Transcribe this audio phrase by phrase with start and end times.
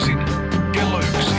[0.00, 1.34] Arkiaamuisin kello yksi.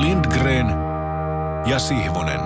[0.00, 0.66] Lindgren
[1.66, 2.40] ja Sihvonen.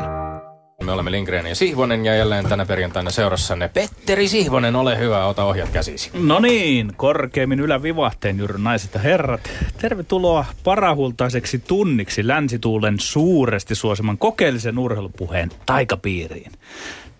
[0.84, 5.45] Me olemme Lindgren ja Sihvonen ja jälleen tänä perjantaina seurassanne Petteri Sihvonen, ole hyvä, ota
[5.45, 6.10] ohjat käsisi.
[6.14, 9.50] No niin, korkeimmin ylävivahteen juuri naiset ja herrat.
[9.78, 16.52] Tervetuloa parahultaiseksi tunniksi Länsituulen suuresti suosiman kokeellisen urheilupuheen taikapiiriin.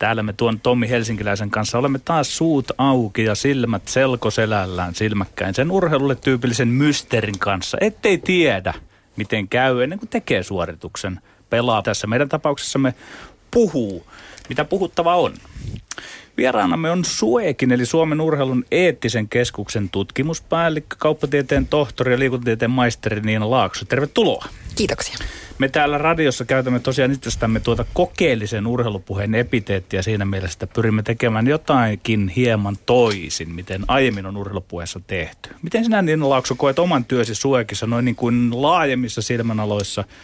[0.01, 5.71] Täällä me tuon Tommi Helsinkiläisen kanssa olemme taas suut auki ja silmät selkoselällään silmäkkäin sen
[5.71, 8.75] urheilulle tyypillisen mysterin kanssa, ettei tiedä,
[9.17, 11.21] miten käy ennen kuin tekee suorituksen.
[11.51, 12.95] Pelaa tässä meidän tapauksessamme
[13.51, 14.07] puhuu,
[14.49, 15.35] mitä puhuttava on.
[16.37, 23.51] Vieraanamme on SUEKin, eli Suomen urheilun eettisen keskuksen tutkimuspäällikkö, kauppatieteen tohtori ja liikuntatieteen maisteri Niina
[23.51, 23.85] Laakso.
[23.85, 24.45] Tervetuloa.
[24.77, 25.17] Kiitoksia.
[25.61, 31.47] Me täällä radiossa käytämme tosiaan itsestämme tuota kokeellisen urheilupuheen epiteettiä siinä mielessä, että pyrimme tekemään
[31.47, 35.51] jotainkin hieman toisin, miten aiemmin on urheilupuheessa tehty.
[35.63, 40.05] Miten sinä Niina Laakso koet oman työsi Suekissa noin niin kuin laajemmissa silmänaloissa–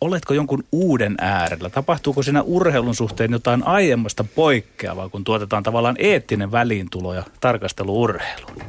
[0.00, 1.70] oletko jonkun uuden äärellä?
[1.70, 8.62] Tapahtuuko siinä urheilun suhteen jotain aiemmasta poikkeavaa, kun tuotetaan tavallaan eettinen väliintulo ja tarkastelu urheiluun?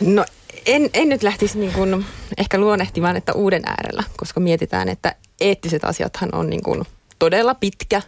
[0.00, 0.24] No
[0.66, 2.06] en, en nyt lähtisi niin kuin
[2.38, 6.84] ehkä luonnehtimaan, että uuden äärellä, koska mietitään, että eettiset asiathan on niin kuin
[7.18, 8.02] todella pitkä,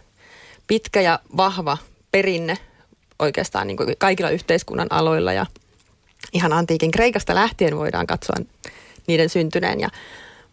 [0.67, 1.77] pitkä ja vahva
[2.11, 2.57] perinne
[3.19, 5.45] oikeastaan niin kuin kaikilla yhteiskunnan aloilla ja
[6.33, 8.35] ihan antiikin Kreikasta lähtien voidaan katsoa
[9.07, 9.79] niiden syntyneen.
[9.79, 9.89] Ja,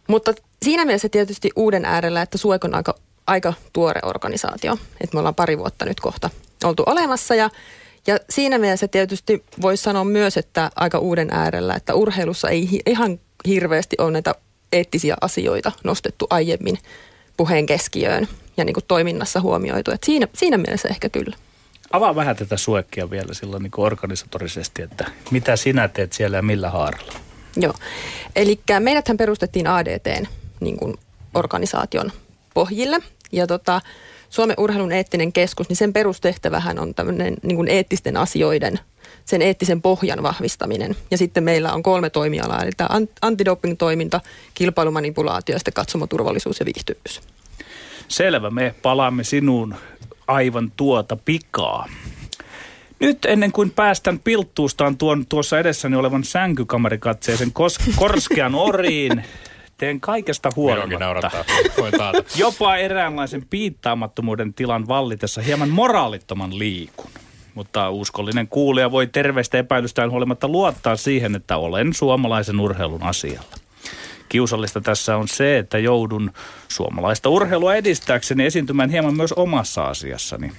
[0.07, 2.95] mutta siinä mielessä tietysti uuden äärellä, että Suek on aika,
[3.27, 4.77] aika tuore organisaatio.
[5.01, 6.29] Että me ollaan pari vuotta nyt kohta
[6.63, 7.49] oltu olemassa ja
[8.07, 13.19] ja siinä mielessä tietysti voisi sanoa myös, että aika uuden äärellä, että urheilussa ei ihan
[13.47, 14.35] hirveästi ole näitä
[14.73, 16.77] eettisiä asioita nostettu aiemmin
[17.37, 19.91] puheen keskiöön ja niin kuin toiminnassa huomioitu.
[19.91, 21.35] Että siinä, siinä mielessä ehkä kyllä.
[21.91, 26.41] Avaa vähän tätä suekkia vielä silloin niin kuin organisatorisesti, että mitä sinä teet siellä ja
[26.41, 27.13] millä haaralla?
[27.57, 27.73] Joo,
[28.35, 30.25] eli meidäthän perustettiin ADTn
[30.59, 30.93] niin kuin
[31.33, 32.11] organisaation
[32.53, 32.99] pohjille.
[33.31, 33.81] Ja tota,
[34.29, 38.79] Suomen urheilun eettinen keskus, niin sen perustehtävähän on tämmöinen niin kuin eettisten asioiden,
[39.25, 40.95] sen eettisen pohjan vahvistaminen.
[41.11, 42.89] Ja sitten meillä on kolme toimialaa, eli tämä
[43.21, 44.21] antidoping-toiminta,
[44.53, 47.21] kilpailumanipulaatio ja sitten katsomoturvallisuus ja viihtyvyys.
[48.07, 49.75] Selvä, me palaamme sinuun
[50.27, 51.87] aivan tuota pikaa.
[52.99, 59.11] Nyt ennen kuin päästän pilttuustaan tuon tuossa edessäni olevan sänkykamerikatseisen kos- korskean oriin,
[59.77, 61.31] teen kaikesta huolimatta.
[62.37, 67.11] Jopa eräänlaisen piittaamattomuuden tilan vallitessa hieman moraalittoman liikun.
[67.55, 73.55] Mutta uskollinen kuulija voi terveistä epäilystään huolimatta luottaa siihen, että olen suomalaisen urheilun asialla.
[74.29, 76.31] Kiusallista tässä on se, että joudun
[76.67, 80.51] suomalaista urheilua edistääkseni esiintymään hieman myös omassa asiassani.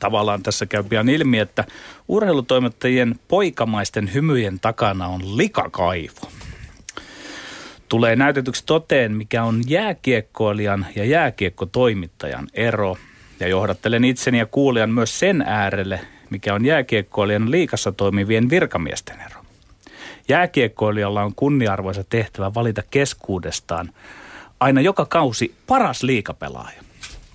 [0.00, 1.64] Tavallaan tässä käy pian ilmi, että
[2.08, 6.33] urheilutoimittajien poikamaisten hymyjen takana on likakaivo
[7.94, 12.96] tulee näytetyksi toteen, mikä on jääkiekkoilijan ja jääkiekkotoimittajan ero.
[13.40, 16.00] Ja johdattelen itseni ja kuulijan myös sen äärelle,
[16.30, 19.40] mikä on jääkiekkoilijan liikassa toimivien virkamiesten ero.
[20.28, 23.90] Jääkiekkoilijalla on kunniarvoisa tehtävä valita keskuudestaan
[24.60, 26.82] aina joka kausi paras liikapelaaja.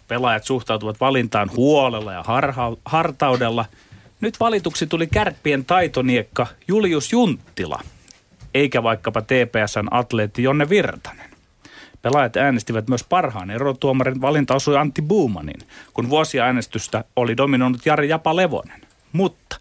[0.07, 3.65] Pelaajat suhtautuvat valintaan huolella ja harha- hartaudella.
[4.21, 7.81] Nyt valituksi tuli kärppien taitoniekka Julius Junttila–
[8.53, 11.29] eikä vaikkapa TPSn atleetti Jonne Virtanen.
[12.01, 15.61] Pelaajat äänestivät myös parhaan erotuomarin valinta osui Antti Buumanin,
[15.93, 18.81] kun vuosia äänestystä oli dominoinut Jari Japa Levonen.
[19.13, 19.59] Mutta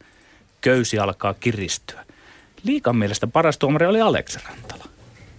[0.61, 2.05] köysi alkaa kiristyä.
[2.63, 4.85] Liikan mielestä paras tuomari oli Aleksi Rantala.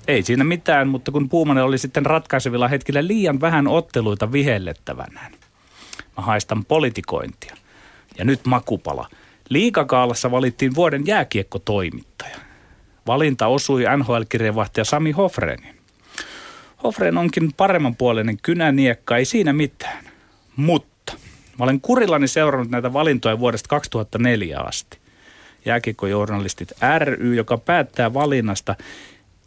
[0.07, 5.31] Ei siinä mitään, mutta kun Puumanen oli sitten ratkaisevilla hetkillä liian vähän otteluita vihellettävänään.
[6.17, 7.55] Mä haistan politikointia.
[8.17, 9.09] Ja nyt makupala.
[9.49, 12.48] Liikakaalassa valittiin vuoden jääkiekkotoimittaja.
[13.09, 15.75] Valinta osui NHL-kirjeenvaihtaja Sami Hofrenin.
[16.83, 20.03] Hofren onkin paremmanpuoleinen kynäniekka, ei siinä mitään.
[20.55, 21.13] Mutta
[21.59, 24.97] mä olen kurillani seurannut näitä valintoja vuodesta 2004 asti.
[25.65, 28.75] Jääkiekkojournalistit ry, joka päättää valinnasta,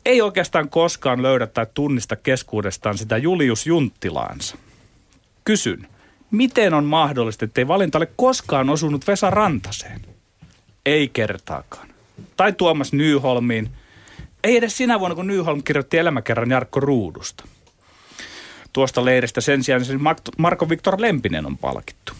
[0.06, 4.56] ei oikeastaan koskaan löydä tai tunnista keskuudestaan sitä Julius Junttilaansa.
[5.44, 5.86] Kysyn,
[6.30, 10.00] miten on mahdollista, ettei valinta ole koskaan osunut Vesa Rantaseen?
[10.86, 11.91] Ei kertaakaan
[12.36, 13.70] tai Tuomas Nyholmiin.
[14.44, 17.44] Ei edes sinä vuonna, kun Nyholm kirjoitti elämäkerran Jarkko Ruudusta.
[18.72, 20.00] Tuosta leiristä sen sijaan sen
[20.38, 22.12] Marko Viktor Lempinen on palkittu.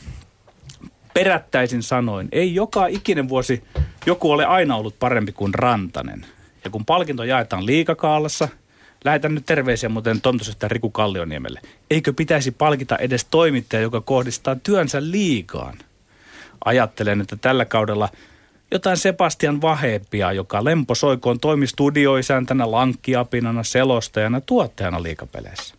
[1.14, 3.62] Perättäisin sanoin, ei joka ikinen vuosi
[4.06, 6.26] joku ole aina ollut parempi kuin Rantanen.
[6.64, 8.48] Ja kun palkinto jaetaan liikakaalassa,
[9.04, 11.60] lähetän nyt terveisiä muuten Tontosesta Riku Kallioniemelle.
[11.90, 15.78] Eikö pitäisi palkita edes toimittaja, joka kohdistaa työnsä liikaan?
[16.64, 18.08] Ajattelen, että tällä kaudella
[18.72, 25.74] jotain Sebastian Vahepia, joka lempo soikoon toimi studioisäntänä, lankkiapinana, selostajana, tuottajana liikapeleissä.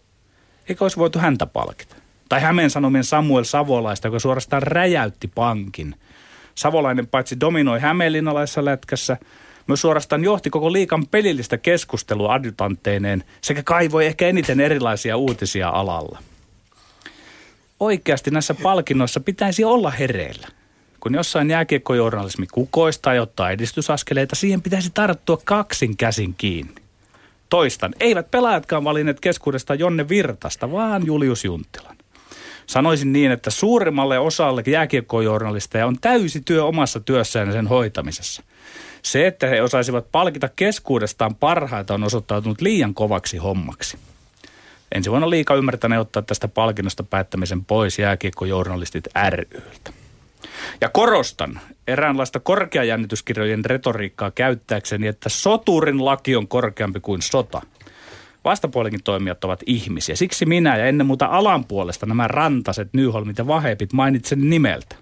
[0.70, 1.96] Eikö olisi voitu häntä palkita?
[2.30, 5.96] Tai Hämeen Sanomien Samuel Savolaista, joka suorastaan räjäytti pankin.
[6.56, 9.18] Savolainen paitsi dominoi Hämeenlinnalaisessa lätkässä,
[9.68, 16.20] myös suorastaan johti koko liikan pelillistä keskustelua adjutanteineen sekä kaivoi ehkä eniten erilaisia uutisia alalla.
[17.80, 20.48] Oikeasti näissä palkinnoissa pitäisi olla hereillä.
[21.04, 26.76] Kun jossain jääkiekkojournalismi kukoistaa ja ottaa edistysaskeleita, siihen pitäisi tarttua kaksin käsin kiinni.
[27.50, 31.98] Toistan, eivät pelaajatkaan valinneet keskuudesta Jonne Virtasta, vaan Julius Junttilan.
[32.68, 38.44] Sanoisin niin, että suurimmalle osalle jääkiekkojournalisteja on täysi työ omassa työssään ja sen hoitamisessa.
[39.02, 43.98] Se, että he osaisivat palkita keskuudestaan parhaita, on osoittautunut liian kovaksi hommaksi.
[44.92, 50.03] Ensi vuonna liika ymmärtäneen ottaa tästä palkinnosta päättämisen pois jääkiekkojournalistit ryltä.
[50.82, 57.62] Ja korostan eräänlaista korkeajännityskirjojen retoriikkaa käyttääkseni, että soturin laki on korkeampi kuin sota.
[58.44, 60.16] Vastapuolikin toimijat ovat ihmisiä.
[60.16, 64.96] Siksi minä ja ennen muuta alan puolesta nämä rantaset, Nyholmit ja Vahepit mainitsen nimeltä.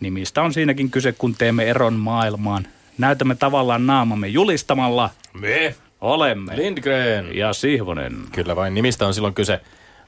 [0.00, 2.66] Nimistä on siinäkin kyse, kun teemme eron maailmaan.
[2.98, 5.10] Näytämme tavallaan naamamme julistamalla.
[5.32, 5.74] Me.
[6.00, 6.56] Olemme.
[6.56, 7.36] Lindgren.
[7.36, 8.16] Ja Sihvonen.
[8.32, 9.60] Kyllä vain, nimistä on silloin kyse.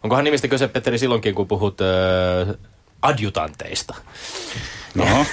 [0.03, 2.55] Onkohan nimistä kyse, Petteri, silloinkin, kun puhut äh,
[3.03, 3.95] adjutanteista?
[4.95, 5.05] No,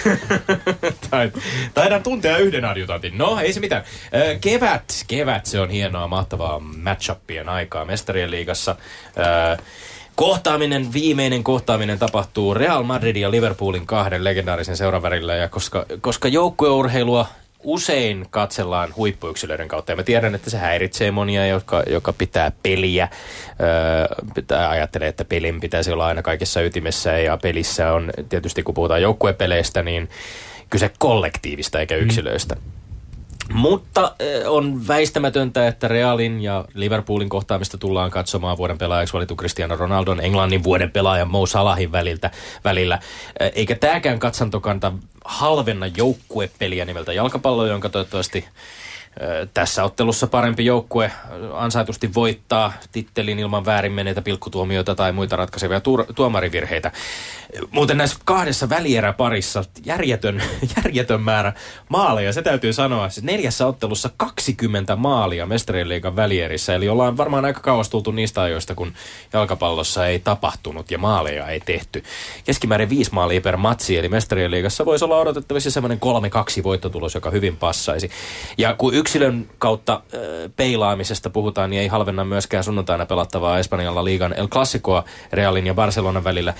[1.09, 1.31] Tai-
[1.73, 3.17] Taidan tuntea yhden adjutantin.
[3.17, 3.83] No, ei se mitään.
[4.41, 8.75] Kevät, kevät, se on hienoa, mahtavaa matchupien aikaa Mestarien liigassa.
[10.15, 15.35] Kohtaaminen, viimeinen kohtaaminen tapahtuu Real Madridin ja Liverpoolin kahden legendaarisen seuran välillä.
[15.35, 17.27] Ja koska, koska joukkueurheilua
[17.65, 19.91] usein katsellaan huippuyksilöiden kautta.
[19.91, 23.07] Ja mä tiedän, että se häiritsee monia, jotka, joka pitää peliä.
[23.61, 27.17] Öö, pitää ajattelee, että pelin pitäisi olla aina kaikessa ytimessä.
[27.17, 30.09] Ja pelissä on tietysti, kun puhutaan joukkuepeleistä, niin
[30.69, 32.55] kyse kollektiivista eikä yksilöistä.
[33.55, 39.75] Mutta eh, on väistämätöntä, että Realin ja Liverpoolin kohtaamista tullaan katsomaan vuoden pelaajaksi valitu Cristiano
[39.75, 42.31] Ronaldon, Englannin vuoden pelaajan Mo Salahin väliltä,
[42.63, 42.99] välillä.
[43.39, 44.91] Eh, Eikä tämäkään katsantokanta
[45.25, 51.11] halvenna joukkuepeliä nimeltä jalkapallo, jonka toivottavasti eh, tässä ottelussa parempi joukkue
[51.53, 55.81] ansaitusti voittaa tittelin ilman väärin meneitä pilkkutuomioita tai muita ratkaisevia
[56.15, 56.91] tuomarivirheitä.
[57.71, 60.43] Muuten näissä kahdessa välieräparissa järjetön,
[60.77, 61.53] järjetön määrä
[61.89, 63.09] maaleja, se täytyy sanoa.
[63.09, 68.41] Siis neljässä ottelussa 20 maalia Mestarien liigan välierissä, eli ollaan varmaan aika kauas tultu niistä
[68.41, 68.93] ajoista, kun
[69.33, 72.03] jalkapallossa ei tapahtunut ja maaleja ei tehty.
[72.45, 75.99] Keskimäärin viisi maalia per matsi, eli Mestarien liigassa voisi olla odotettavissa semmoinen
[76.59, 78.11] 3-2 voittotulos, joka hyvin passaisi.
[78.57, 80.19] Ja kun yksilön kautta äh,
[80.55, 86.23] peilaamisesta puhutaan, niin ei halvenna myöskään sunnuntaina pelattavaa Espanjalla liigan El Clasicoa Realin ja Barcelonan
[86.23, 86.53] välillä.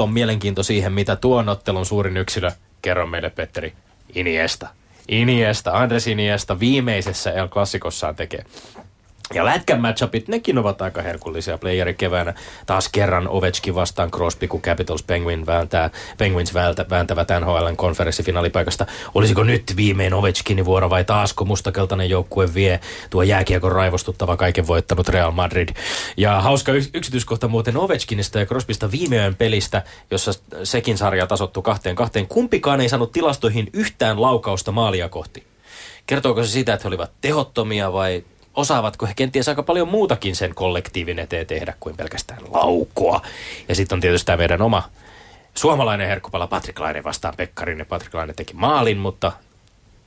[0.00, 2.50] Suunnaton mielenkiinto siihen, mitä tuon ottelun suurin yksilö,
[2.82, 3.72] kerro meille Petteri,
[4.14, 4.68] Iniesta.
[5.08, 8.44] Iniesta, Andres Iniesta viimeisessä El Clasicossaan tekee.
[9.34, 12.34] Ja lätkän matchupit, nekin ovat aika herkullisia playeri keväänä.
[12.66, 18.86] Taas kerran Ovechkin vastaan Crosby, kun Capitals Penguin vääntää, Penguins väältä, vääntävät NHLn konferenssifinaalipaikasta.
[19.14, 22.80] Olisiko nyt viimein Ovechkinin vuoro vai taasko mustakeltainen joukkue vie
[23.10, 25.68] tuo jääkiekon raivostuttava kaiken voittanut Real Madrid.
[26.16, 30.32] Ja hauska yks- yksityiskohta muuten Ovechkinista ja Crosbysta viime pelistä, jossa
[30.64, 32.26] sekin sarja tasottu kahteen kahteen.
[32.26, 35.44] Kumpikaan ei saanut tilastoihin yhtään laukausta maalia kohti.
[36.06, 40.54] Kertooko se sitä, että he olivat tehottomia vai osaavatko he kenties aika paljon muutakin sen
[40.54, 43.22] kollektiivin eteen tehdä kuin pelkästään laukoa.
[43.68, 44.82] Ja sitten on tietysti tämä meidän oma
[45.54, 47.86] suomalainen herkkupala Patrick Laine vastaan Pekkarinen.
[47.86, 49.32] Patrick Laine teki maalin, mutta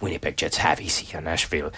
[0.04, 1.72] Winnipeg Jets hävisi ja Nashville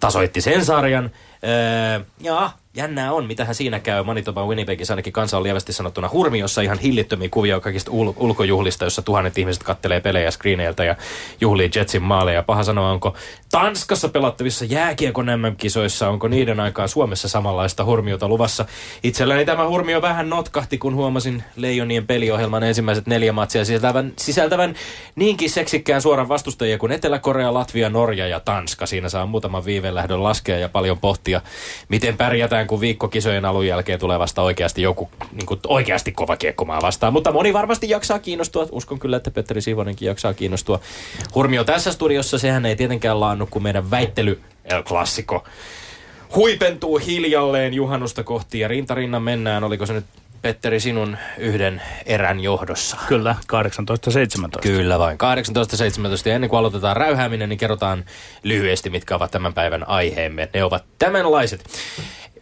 [0.00, 1.10] tasoitti sen sarjan.
[1.44, 4.02] Öö, ja jännää on, mitähän siinä käy.
[4.02, 9.02] Manitoba Winnipegissä ainakin kansa on lievästi sanottuna hurmiossa ihan hillittömiä kuvia kaikista ul- ulkojuhlista, jossa
[9.02, 10.96] tuhannet ihmiset kattelee pelejä screeneiltä ja
[11.40, 12.42] juhlii Jetsin maaleja.
[12.42, 13.14] Paha sanoa, onko
[13.50, 18.66] Tanskassa pelattavissa jääkiekon MM-kisoissa, onko niiden aikaan Suomessa samanlaista hurmiota luvassa.
[19.02, 24.74] Itselläni tämä hurmio vähän notkahti, kun huomasin Leijonien peliohjelman ensimmäiset neljä matsia sisältävän, sisältävän
[25.16, 28.86] niinkin seksikkään suoran vastustajia kuin Etelä-Korea, Latvia, Norja ja Tanska.
[28.86, 31.40] Siinä saa muutaman viivelähdön laskea ja paljon pohtia,
[31.88, 36.36] miten pärjätään, kun viikko kisojen alun jälkeen tulee vasta oikeasti joku niin kuin oikeasti kova
[36.36, 37.12] kiekkomaa vastaan.
[37.12, 38.66] Mutta moni varmasti jaksaa kiinnostua.
[38.70, 40.80] Uskon kyllä, että Petteri Sivonenkin jaksaa kiinnostua.
[41.34, 44.82] Hurmio tässä studiossa, sehän ei tietenkään laannu kuin meidän väittely El
[46.34, 49.64] huipentuu hiljalleen juhannusta kohti ja rintarinnan mennään.
[49.64, 50.04] Oliko se nyt
[50.42, 52.96] Petteri sinun yhden erän johdossa?
[53.08, 53.36] kyllä,
[54.58, 54.60] 18-17.
[54.62, 55.18] Kyllä vain.
[55.18, 56.28] 18.17.
[56.28, 58.04] Ja ennen kuin aloitetaan räyhääminen, niin kerrotaan
[58.42, 60.48] lyhyesti, mitkä ovat tämän päivän aiheemme.
[60.54, 61.64] Ne ovat tämänlaiset.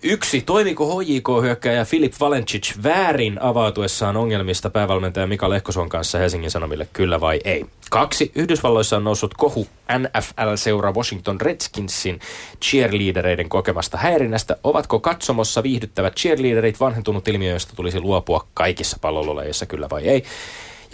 [0.06, 0.40] Yksi.
[0.40, 7.40] Toimiko HJK-hyökkäjä Filip Valencic väärin avautuessaan ongelmista päävalmentaja Mika Lehkoson kanssa Helsingin Sanomille, kyllä vai
[7.44, 7.66] ei?
[7.90, 8.32] Kaksi.
[8.34, 9.66] Yhdysvalloissa on noussut kohu
[9.99, 12.20] NFL-seura Washington Redskinsin
[12.62, 14.56] cheerleadereiden kokemasta häirinnästä.
[14.64, 20.25] Ovatko katsomossa viihdyttävät cheerleaderit vanhentunut ilmiö, josta tulisi luopua kaikissa pallolulajeissa, kyllä vai ei?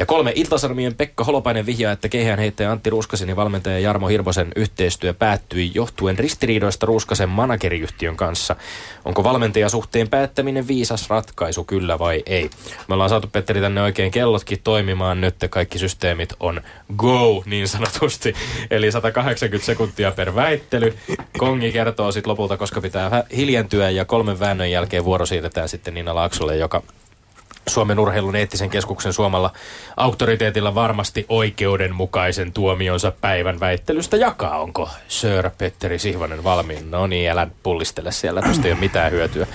[0.00, 4.52] Ja kolme Iltasanomien Pekka Holopainen vihjaa, että keihään heittäjä Antti Ruuskasen ja valmentaja Jarmo Hirvosen
[4.56, 8.56] yhteistyö päättyi johtuen ristiriidoista Ruuskasen manageriyhtiön kanssa.
[9.04, 12.50] Onko valmentajasuhteen päättäminen viisas ratkaisu, kyllä vai ei?
[12.88, 15.34] Me ollaan saatu Petteri tänne oikein kellotkin toimimaan nyt.
[15.50, 16.60] Kaikki systeemit on
[16.96, 18.34] go niin sanotusti.
[18.70, 20.96] Eli 180 sekuntia per väittely.
[21.38, 26.14] Kongi kertoo sitten lopulta, koska pitää hiljentyä ja kolmen väännön jälkeen vuoro siirretään sitten Nina
[26.14, 26.82] Laaksolle, joka
[27.68, 29.52] Suomen urheilun eettisen keskuksen suomalla
[29.96, 34.60] auktoriteetilla varmasti oikeudenmukaisen tuomionsa päivän väittelystä jakaa.
[34.60, 36.90] Onko Sir Petteri Sihvonen valmiin?
[36.90, 39.46] No niin, älä pullistele siellä, tästä ei ole mitään hyötyä.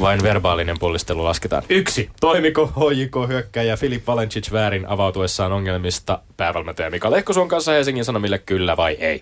[0.00, 1.62] Vain verbaalinen pullistelu lasketaan.
[1.68, 2.10] Yksi.
[2.20, 8.76] Toimiko HJK hyökkäjä Filip Valencic väärin avautuessaan ongelmista päävalmentaja Mika Lehkosuon kanssa Helsingin Sanomille kyllä
[8.76, 9.20] vai ei?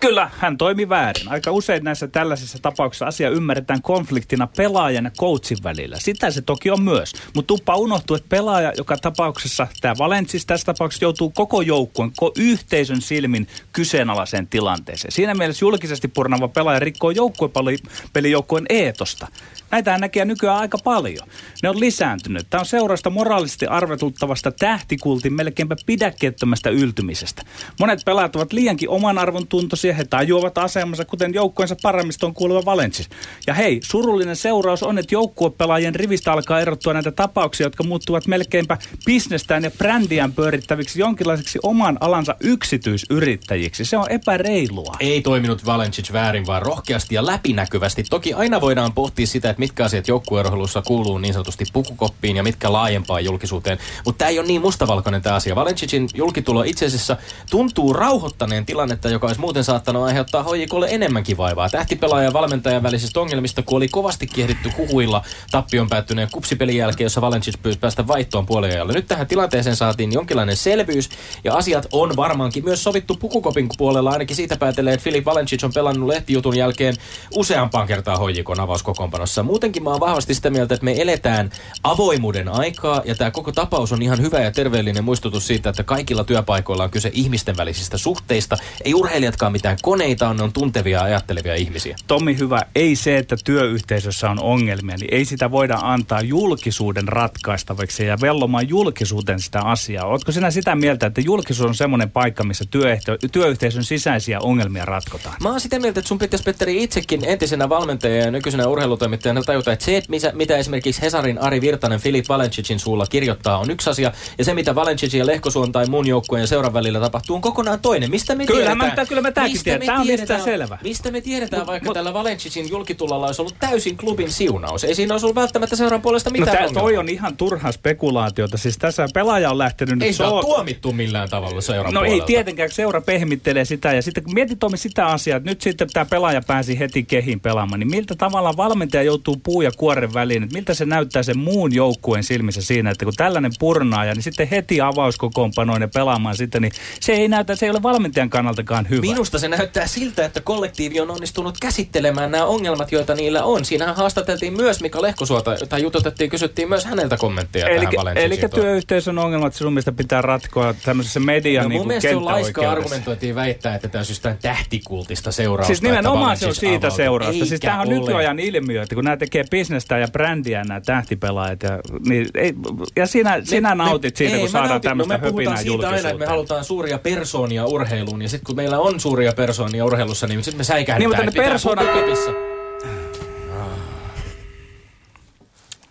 [0.00, 1.28] Kyllä, hän toimi väärin.
[1.28, 5.96] Aika usein näissä tällaisissa tapauksissa asia ymmärretään konfliktina pelaajan ja coachin välillä.
[5.98, 7.12] Sitä se toki on myös.
[7.34, 12.32] Mutta tuppa unohtuu, että pelaaja, joka tapauksessa, tämä Valentsis tässä tapauksessa joutuu koko joukkueen, koko
[12.38, 15.12] yhteisön silmin kyseenalaiseen tilanteeseen.
[15.12, 19.28] Siinä mielessä julkisesti purnava pelaaja rikkoo joukkuepelijoukkueen eetosta.
[19.76, 21.28] Näitä näkee nykyään aika paljon.
[21.62, 22.46] Ne on lisääntynyt.
[22.50, 27.42] Tämä on seurausta moraalisesti arvetuttavasta tähtikultin melkeinpä pidäkkeettömästä yltymisestä.
[27.80, 33.08] Monet pelaajat ovat liiankin oman arvon tuntoisia, he tajuavat asemansa, kuten joukkueensa paremmistoon kuuluva Valentsis.
[33.46, 38.78] Ja hei, surullinen seuraus on, että joukkuepelaajien rivistä alkaa erottua näitä tapauksia, jotka muuttuvat melkeinpä
[39.06, 43.84] bisnestään ja brändiään pyörittäviksi jonkinlaiseksi oman alansa yksityisyrittäjiksi.
[43.84, 44.94] Se on epäreilua.
[45.00, 48.04] Ei toiminut Valencic väärin, vaan rohkeasti ja läpinäkyvästi.
[48.10, 52.72] Toki aina voidaan pohtia sitä, että mitkä asiat joukkueurheilussa kuuluu niin sanotusti pukukoppiin ja mitkä
[52.72, 53.78] laajempaan julkisuuteen.
[54.04, 55.56] Mutta tämä ei ole niin mustavalkoinen tämä asia.
[55.56, 57.16] Valencicin julkitulo itse asiassa
[57.50, 61.68] tuntuu rauhoittaneen tilannetta, joka olisi muuten saattanut aiheuttaa hoijikolle enemmänkin vaivaa.
[61.68, 67.20] Tähtipelaajan ja valmentajan välisistä ongelmista, kun oli kovasti kiehditty huhuilla tappion päättyneen kupsipelin jälkeen, jossa
[67.20, 68.92] Valencic pyysi päästä vaihtoon puoliajalle.
[68.92, 71.08] Nyt tähän tilanteeseen saatiin jonkinlainen selvyys
[71.44, 74.10] ja asiat on varmaankin myös sovittu pukukopin puolella.
[74.10, 76.94] Ainakin siitä päätelee, että Filip Valencic on pelannut lehtijutun jälkeen
[77.34, 81.50] useampaan kertaan hoijikon avauskokoonpanossa muutenkin mä oon vahvasti sitä mieltä, että me eletään
[81.82, 86.24] avoimuuden aikaa ja tämä koko tapaus on ihan hyvä ja terveellinen muistutus siitä, että kaikilla
[86.24, 88.56] työpaikoilla on kyse ihmisten välisistä suhteista.
[88.84, 91.96] Ei urheilijatkaan mitään koneita, on, ne on tuntevia ajattelevia ihmisiä.
[92.06, 98.06] Tommi hyvä, ei se, että työyhteisössä on ongelmia, niin ei sitä voida antaa julkisuuden ratkaistavaksi
[98.06, 100.06] ja vellomaan julkisuuden sitä asiaa.
[100.06, 105.36] Oletko sinä sitä mieltä, että julkisuus on semmoinen paikka, missä työehto, työyhteisön sisäisiä ongelmia ratkotaan?
[105.42, 109.72] Mä oon sitä mieltä, että sun pitäisi Petteri itsekin entisenä valmentajana ja nykyisenä urheilutoimittajana tajuta,
[109.72, 113.90] että se, että mitä, mitä esimerkiksi Hesarin Ari Virtanen Filip Valencicin suulla kirjoittaa, on yksi
[113.90, 114.12] asia.
[114.38, 117.80] Ja se, mitä Valencicin ja Lehkosuon tai mun joukkueen ja seuran välillä tapahtuu, on kokonaan
[117.80, 118.10] toinen.
[118.10, 118.92] Mistä me kyllä tiedetään?
[118.96, 119.86] Mä, kyllä mä tämäkin tiedän.
[119.86, 120.78] Tämä on mistä selvä.
[120.82, 124.84] Mistä me tiedetään, mut, vaikka mut, tällä Valencicin julkitullalla olisi ollut täysin klubin siunaus?
[124.84, 128.56] Ei siinä olisi ollut välttämättä seuran puolesta mitään no, tää, toi on ihan turha spekulaatiota.
[128.56, 132.22] Siis tässä pelaaja on lähtenyt Ei se ole tuomittu millään tavalla seuran No puolelta.
[132.22, 133.92] ei tietenkään, seura pehmittelee sitä.
[133.92, 137.40] Ja sitten kun mietit Tomi sitä asiaa, että nyt sitten tämä pelaaja pääsi heti kehin
[137.40, 141.38] pelaamaan, niin miltä tavalla valmentaja joutuu puu ja kuoren väliin, että miltä se näyttää sen
[141.38, 146.72] muun joukkueen silmissä siinä, että kun tällainen purnaaja, niin sitten heti avauskokoonpanoinen pelaamaan sitten, niin
[147.00, 149.00] se ei näytä, se ei ole valmentajan kannaltakaan hyvä.
[149.00, 153.64] Minusta se näyttää siltä, että kollektiivi on onnistunut käsittelemään nämä ongelmat, joita niillä on.
[153.64, 159.18] Siinähän haastateltiin myös Mika Lehkosuota, tai jututettiin, kysyttiin myös häneltä kommentteja eli, tähän Eli työyhteisön
[159.18, 163.74] ongelmat sun mielestä pitää ratkoa tämmöisessä median no, niin mun mielestä on laiska argumentoitiin väittää,
[163.74, 165.66] että tämä on jostain tähtikultista seurausta.
[165.66, 167.46] Siis nimenomaan se on siitä seurausta.
[167.46, 171.62] Siis tämä on nykyajan ilmiö, että kun nämä tekee bisnestä ja brändiä nämä tähtipelaajat.
[171.62, 172.54] Ja, niin, ei,
[172.96, 175.56] ja sinä, me, sinä nautit me, siitä, ei, kun saadaan nautin, tämmöistä no me höpinää
[175.56, 178.22] siitä aina, että me halutaan suuria persoonia urheiluun.
[178.22, 181.48] Ja sitten kun meillä on suuria persoonia urheilussa, niin sitten me säikähdetään, niin, mutta ne
[181.48, 181.86] persoonat...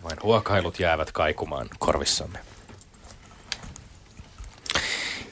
[0.02, 2.38] Vain huokailut jäävät kaikumaan korvissamme.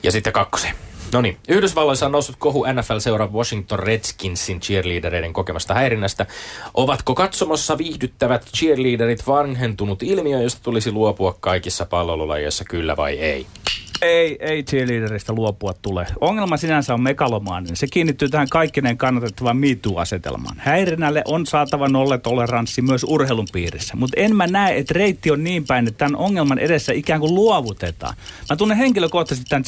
[0.03, 0.75] Ja sitten kakkosen.
[1.13, 6.27] No niin, Yhdysvalloissa on noussut kohu NFL-seura Washington Redskinsin cheerleadereiden kokemasta häirinnästä.
[6.75, 13.47] Ovatko katsomossa viihdyttävät cheerleaderit vanhentunut ilmiö, josta tulisi luopua kaikissa pallolulajeissa, kyllä vai ei?
[14.05, 16.07] Ei, ei cheerleaderista luopua tule.
[16.21, 17.77] Ongelma sinänsä on megalomaaninen.
[17.77, 20.57] Se kiinnittyy tähän kaikkineen kannatettavaan MeToo-asetelmaan.
[20.59, 23.97] Häirinnälle on saatava nolletoleranssi myös urheilun piirissä.
[23.97, 27.35] Mutta en mä näe, että reitti on niin päin, että tämän ongelman edessä ikään kuin
[27.35, 28.15] luovutetaan.
[28.51, 29.65] Mä tunnen henkilökohtaisesti tämän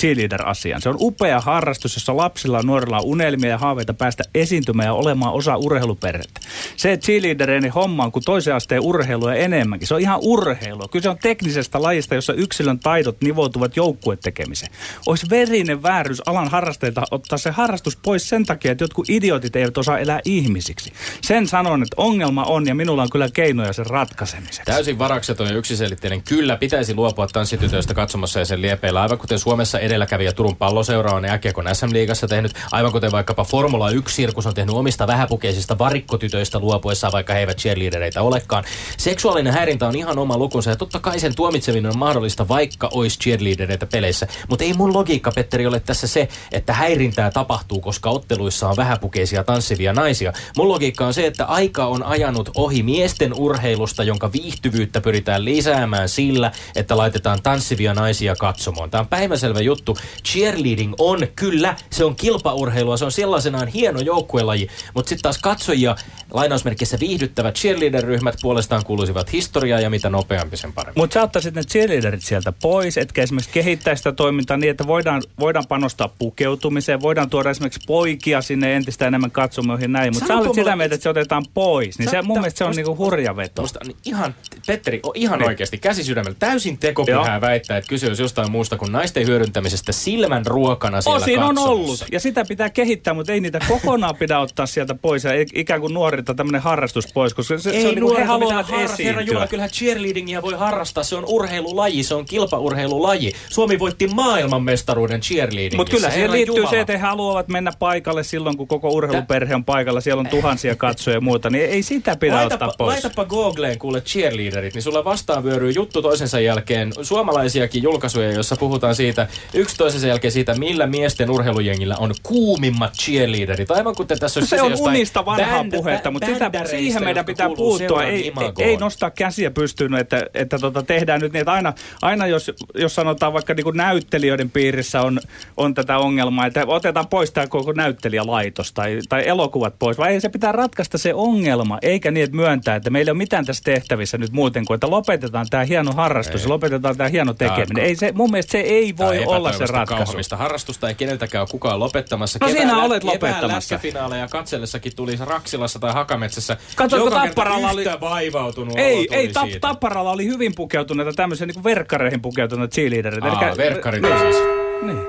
[0.00, 0.82] cheerleader-asian.
[0.82, 4.92] Se on upea harrastus, jossa lapsilla ja nuorilla on unelmia ja haaveita päästä esiintymään ja
[4.92, 6.40] olemaan osa urheiluperhettä.
[6.76, 9.88] Se, että cheerleadereiden homma on kuin toisen asteen urheilua enemmänkin.
[9.88, 10.88] Se on ihan urheilua.
[10.90, 14.72] Kyllä se on teknisestä lajista, jossa yksilön taidot nivoutuvat joukkuetekemiseen.
[15.06, 19.78] Olisi verinen vääryys alan harrastajilta ottaa se harrastus pois sen takia, että jotkut idiotit eivät
[19.78, 20.92] osaa elää ihmisiksi.
[21.22, 24.62] Sen sanon, että ongelma on ja minulla on kyllä keinoja sen ratkaisemiseksi.
[24.64, 26.22] Täysin varakseton ja yksiselitteinen.
[26.22, 29.02] Kyllä pitäisi luopua tanssitytöistä katsomassa ja sen liepeillä.
[29.02, 32.52] Aivan kuten Suomessa edelläkävijä Turun palloseura on jääkiekon SM-liigassa tehnyt.
[32.72, 38.22] Aivan kuten vaikkapa Formula 1-sirkus on tehnyt omista vähäpukeisista varikkotytöistä luopuessaan, vaikka he eivät cheerleadereita
[38.22, 38.64] olekaan.
[38.98, 43.18] Seksuaalinen häirintä on ihan oma lukunsa ja totta kai sen tuomitseminen on mahdollista, vaikka olisi
[43.46, 44.26] cheerleadereita peleissä.
[44.48, 49.44] Mutta ei mun logiikka, Petteri, ole tässä se, että häirintää tapahtuu, koska otteluissa on vähäpukeisia
[49.44, 50.32] tanssivia naisia.
[50.56, 56.08] Mun logiikka on se, että aika on ajanut ohi miesten urheilusta, jonka viihtyvyyttä pyritään lisäämään
[56.08, 58.90] sillä, että laitetaan tanssivia naisia katsomaan.
[58.90, 59.96] Tämä on päiväselvä juttu.
[60.24, 65.96] Cheerleading on, kyllä, se on kilpaurheilua, se on sellaisenaan hieno joukkuelaji, mutta sitten taas katsojia
[66.30, 71.00] lainausmerkissä viihdyttävät cheerleader-ryhmät puolestaan kuuluisivat historiaa ja mitä nopeampi sen parempi.
[71.00, 75.22] Mutta sä ottaisit ne cheerleaderit sieltä pois, etkä esimerkiksi kehittää sitä toimintaa niin, että voidaan,
[75.40, 80.54] voidaan panostaa pukeutumiseen, voidaan tuoda esimerkiksi poikia sinne entistä enemmän katsomoihin näin, mutta sä olet
[80.54, 83.62] sitä mieltä, että se otetaan pois, niin se, mun mielestä se on niinku hurja veto.
[83.62, 84.34] Musta niin ihan,
[84.66, 85.48] Petteri, on ihan Niin.
[85.48, 90.46] oikeasti käsi sydämellä täysin tekopyhää väittää, että kyse olisi jostain muusta kuin naisten hyödyntämisestä silmän
[90.46, 94.66] ruokana siellä Osin on ollut, ja sitä pitää kehittää, mutta ei niitä kokonaan pidä ottaa
[94.66, 98.00] sieltä pois, ja ik- ikään kuin nuorilta tämmöinen harrastus pois, koska se, se on niin
[98.00, 99.46] kuin he haluavat har- Herra Jumala, esiintyä.
[99.46, 101.04] kyllähän cheerleadingia voi harrastaa.
[101.04, 103.25] Se on urheilulaji, se on kilpaurheilulaji.
[103.48, 105.76] Suomi voitti maailmanmestaruuden cheerleadingissa.
[105.76, 106.70] Mutta kyllä siihen liittyy Jumala.
[106.70, 110.00] se, että he haluavat mennä paikalle silloin, kun koko urheiluperhe on paikalla.
[110.00, 112.92] Siellä on tuhansia katsoja ja muuta, niin ei sitä pidä Laitapa, ottaa pois.
[112.92, 116.92] laitapa Googleen kuule cheerleaderit, niin sulla vastaan vyöryy juttu toisensa jälkeen.
[117.02, 123.70] Suomalaisiakin julkaisuja, jossa puhutaan siitä, yksi toisensa jälkeen siitä, millä miesten urheilujengillä on kuumimmat cheerleaderit.
[123.70, 127.48] Aivan kuten tässä olisi Se on unista vanhaa bänd- puhetta, mutta sitä, siihen meidän pitää
[127.56, 128.04] puuttua.
[128.04, 128.68] Ei, imagoon.
[128.68, 132.94] ei nostaa käsiä pystyyn, että, että tota, tehdään nyt niin, että aina, aina jos, jos
[133.16, 135.20] sanotaan vaikka niin kuin näyttelijöiden piirissä on,
[135.56, 140.20] on tätä ongelmaa, että otetaan pois tämä koko näyttelijälaitos tai, tai elokuvat pois, vai ei
[140.20, 143.62] se pitää ratkaista se ongelma, eikä niin, että myöntää, että meillä ei ole mitään tässä
[143.64, 147.84] tehtävissä nyt muuten kuin, että lopetetaan tämä hieno harrastus ja lopetetaan tämä hieno tekeminen.
[147.84, 150.36] Ei se, mun mielestä se ei voi olla se ratkaisu.
[150.36, 152.38] harrastusta ei keneltäkään ole kukaan lopettamassa.
[152.42, 153.74] No sinä olet kevään lopettamassa.
[153.74, 156.56] lätkäfinaaleja katsellessakin tuli Raksilassa tai Hakametsässä.
[156.76, 159.48] Katsoitko Tapparalla oli- vaivautunut Ei, ei tap.
[159.60, 162.74] Tapparalla oli hyvin pukeutuneita tämmöisiä niin verkkareihin pukeutuneita
[163.10, 163.38] cheerleadereita.
[163.38, 164.36] Aa, Elikkä- verkkarit niin, siis.
[164.82, 165.06] Niin.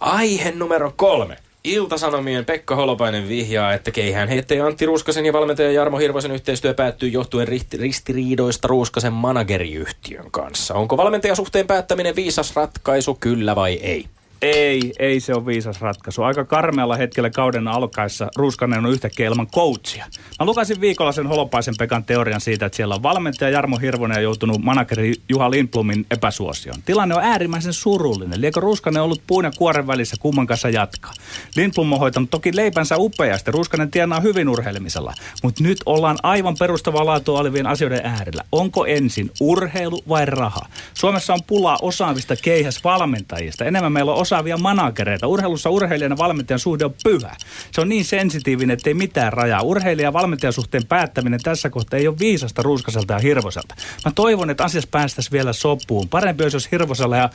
[0.00, 1.36] Aihe numero kolme.
[1.64, 7.08] Iltasanomien Pekka Holopainen vihjaa, että keihään heittäjä Antti Ruuskasen ja valmentaja Jarmo Hirvosen yhteistyö päättyy
[7.08, 10.74] johtuen rist- ristiriidoista Ruuskasen manageriyhtiön kanssa.
[10.74, 14.06] Onko valmentajasuhteen päättäminen viisas ratkaisu, kyllä vai ei?
[14.44, 16.22] Ei, ei se ole viisas ratkaisu.
[16.22, 20.06] Aika karmealla hetkellä kauden alkaessa Ruuskanen on yhtäkkiä ilman coachia.
[20.40, 24.20] Mä lukasin viikolla sen Holopaisen Pekan teorian siitä, että siellä on valmentaja Jarmo Hirvonen ja
[24.20, 26.82] joutunut manageri Juha Lindblomin epäsuosioon.
[26.84, 28.40] Tilanne on äärimmäisen surullinen.
[28.40, 31.12] Liekö Ruuskanen ollut puun ja kuoren välissä kumman kanssa jatkaa?
[31.56, 33.50] Lindblom on hoitanut toki leipänsä upeasti.
[33.50, 35.14] Ruuskanen tienaa hyvin urheilemisella.
[35.42, 38.42] Mutta nyt ollaan aivan perustavaa laatua olevien asioiden äärellä.
[38.52, 40.66] Onko ensin urheilu vai raha?
[40.94, 43.64] Suomessa on pulaa osaavista keihäsvalmentajista.
[43.64, 45.26] Enemmän meillä on osaavia managereita.
[45.26, 47.36] Urheilussa urheilijan ja valmentajan suhde on pyhä.
[47.72, 49.62] Se on niin sensitiivinen, että ei mitään rajaa.
[49.62, 53.74] Urheilija ja valmentajan suhteen päättäminen tässä kohtaa ei ole viisasta Ruuskaselta ja Hirvoselta.
[54.04, 56.08] Mä toivon, että asiassa päästäisiin vielä sopuun.
[56.08, 57.30] Parempi olisi, jos Hirvosella ja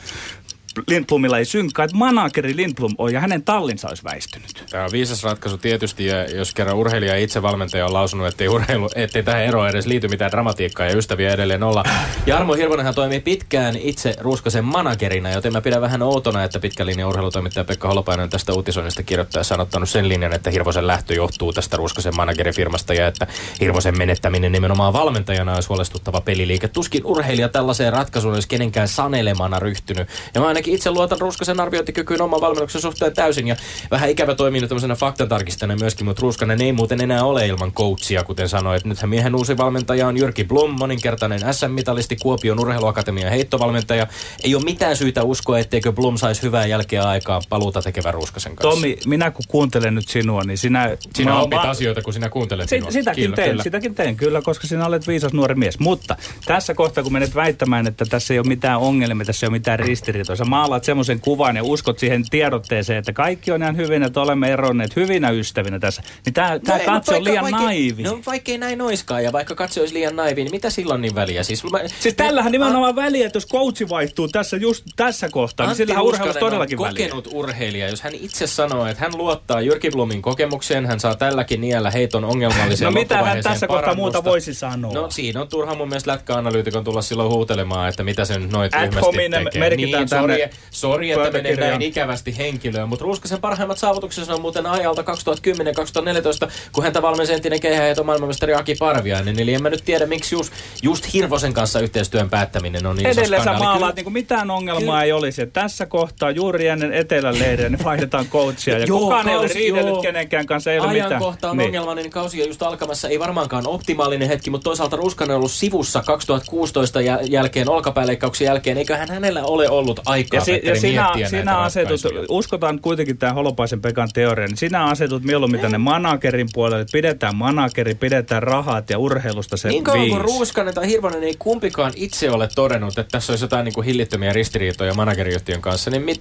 [0.88, 4.64] Lindblomilla ei synkkaa, että manageri Lindblom on ja hänen tallinsa olisi väistynyt.
[4.70, 8.48] Tämä on viisas ratkaisu tietysti, ja jos kerran urheilija ja itse valmentaja on lausunut, ettei,
[8.48, 11.84] urheilu, ettei tähän eroon edes liity mitään dramatiikkaa ja ystäviä edelleen olla.
[12.26, 17.08] Jarmo Hirvonenhan toimii pitkään itse Ruuskasen managerina, joten mä pidän vähän outona, että pitkän linjan
[17.08, 22.16] urheilutoimittaja Pekka Holopainen tästä uutisoinnista kirjoittaessa ottanut sen linjan, että Hirvosen lähtö johtuu tästä Ruuskasen
[22.16, 23.26] managerifirmasta ja että
[23.60, 26.68] Hirvosen menettäminen nimenomaan valmentajana olisi huolestuttava peliliike.
[26.68, 30.08] Tuskin urheilija tällaiseen ratkaisuun olisi kenenkään sanelemana ryhtynyt.
[30.34, 33.56] Ja mä ainakin itse luotan Ruuskasen arviointikykyyn oman valmennuksen suhteen täysin ja
[33.90, 38.24] vähän ikävä toimii nyt tämmöisenä faktatarkistajana myöskin, mutta Ruuskanen ei muuten enää ole ilman coachia,
[38.24, 38.84] kuten sanoit.
[38.84, 44.06] Nythän miehen uusi valmentaja on Jyrki Blom, moninkertainen SM-mitalisti, Kuopion urheiluakatemian heittovalmentaja.
[44.44, 48.80] Ei ole mitään syytä uskoa, etteikö Blom saisi hyvää jälkeä aikaa paluuta tekevän Ruuskasen kanssa.
[48.80, 50.96] Tomi, minä kun kuuntelen nyt sinua, niin sinä...
[51.14, 52.90] Sinä opit mä- asioita, kun sinä kuuntelet Si- minua.
[52.90, 53.62] sitäkin Kyllä, teen, kyllä.
[53.62, 55.78] sitäkin teen kyllä, koska sinä olet viisas nuori mies.
[55.78, 59.58] Mutta tässä kohtaa, kun menet väittämään, että tässä ei ole mitään ongelmia, tässä ei ole
[59.58, 64.20] mitään ristiriitoja, maalaat semmoisen kuvan ja uskot siihen tiedotteeseen, että kaikki on ihan hyvin, että
[64.20, 66.02] olemme eronneet hyvinä ystävinä tässä.
[66.26, 68.02] Niin tämä No no katse mut on liian vaikka- naivi.
[68.02, 71.42] No vaikkei näin oiskaan, ja vaikka katse olisi liian naivi, niin mitä silloin niin väliä?
[71.42, 75.70] Siis, mä, Siis tällähän nimenomaan väliä, että jos coachi vaihtuu tässä just tässä kohtaa, niin
[75.70, 77.06] Antti sillähän urheilussa todellakin on väliä.
[77.08, 77.88] kokenut urheilija.
[77.88, 82.24] Jos hän itse sanoo, että hän luottaa Jyrki Blumin kokemukseen, hän saa tälläkin niellä heiton
[82.24, 84.92] ongelmalliseen No mitä hän tässä kohtaa muuta voisi sanoa?
[84.92, 89.00] No siinä on turha mun mielestä lätkäanalyytikon tulla silloin huutelemaan, että mitä sen noit tyhmästi
[89.00, 89.60] hominem tekee.
[89.60, 90.39] merkitään niin, sori,
[90.70, 96.84] sori, että menee näin ikävästi henkilöön, mutta Ruuskasen parhaimmat saavutuksensa on muuten ajalta 2010-2014, kun
[96.84, 99.38] häntä valmensi entinen keihäheito maailmanmestari Aki Parviainen.
[99.40, 103.44] Eli en mä nyt tiedä, miksi just, just Hirvosen kanssa yhteistyön päättäminen on niin Edelleen
[103.44, 105.46] sä maalaat, Kyllä- niin kuin mitään ongelmaa ei olisi.
[105.46, 108.78] Tässä kohtaa juuri ennen etelän leiriä niin vaihdetaan coachia.
[108.78, 110.02] Ja Joo, kukaan ei ole kausi- riidellyt joo.
[110.02, 111.06] kenenkään kanssa, ei ole mitään.
[111.12, 111.66] Ajankohta on Niin.
[111.66, 113.08] ongelmallinen, niin kausi on just alkamassa.
[113.08, 118.78] Ei varmaankaan optimaalinen hetki, mutta toisaalta Ruskanen on ollut sivussa 2016 jäl- jälkeen, olkapääleikkauksen jälkeen.
[118.78, 122.80] Eiköhän hänellä ole ollut aikaa, Ja, si- Petteri, ja sinä, miettiä sinä näitä asetut, uskotaan
[122.80, 127.94] kuitenkin tämä Holopaisen Pekan teoria, niin sinä asetut mieluummin tänne managerin puolelle, että pidetään manageri,
[127.94, 132.48] pidetään rahat ja urheilusta se Niin kauan kuin Ruuskanen tai Hirvonen ei kumpikaan itse ole
[132.54, 136.20] todennut, että tässä olisi jotain niin kuin hillittömiä ristiriitoja manageriyhtiön kanssa, niin mit,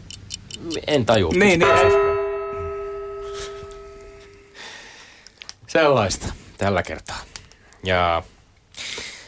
[0.88, 1.32] en tajua.
[1.32, 2.10] Niin, niin,
[5.68, 7.18] Sellaista tällä kertaa.
[7.84, 8.24] Ja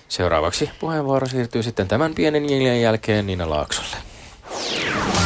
[0.10, 4.11] seuraavaksi puheenvuoro siirtyy sitten tämän pienen jäljen jälkeen Niina Laaksolle.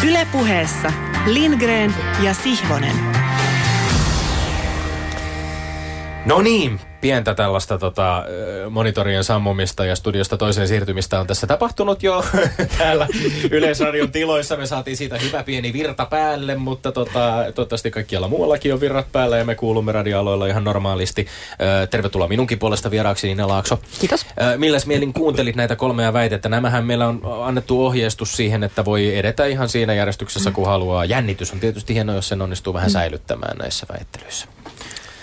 [0.04, 0.94] Ylepuheessa
[1.26, 2.96] Lindgren ja Sihvonen.
[6.26, 8.24] No niin, pientä tällaista tota,
[8.70, 12.26] monitorien sammumista ja studiosta toiseen siirtymistä on tässä tapahtunut jo
[12.78, 13.08] täällä
[13.52, 14.58] Yleisradion tiloissa.
[14.58, 19.38] Me saatiin siitä hyvä pieni virta päälle, mutta tota, toivottavasti kaikkialla muuallakin on virrat päällä
[19.38, 21.28] ja me kuulumme radioaloilla ihan normaalisti.
[21.90, 23.80] Tervetuloa minunkin puolesta vieraaksi Niina Laakso.
[24.00, 24.26] Kiitos.
[24.58, 26.50] Milläs mielin kuuntelit näitä kolmea väitettä?
[26.50, 31.06] Nämähän meillä on annettu ohjeistus siihen, että voi edetä ihan siinä järjestyksessä, kun haluaa.
[31.06, 34.55] Jännitys on tietysti hienoa, jos sen onnistuu vähän säilyttämään näissä väittelyissä.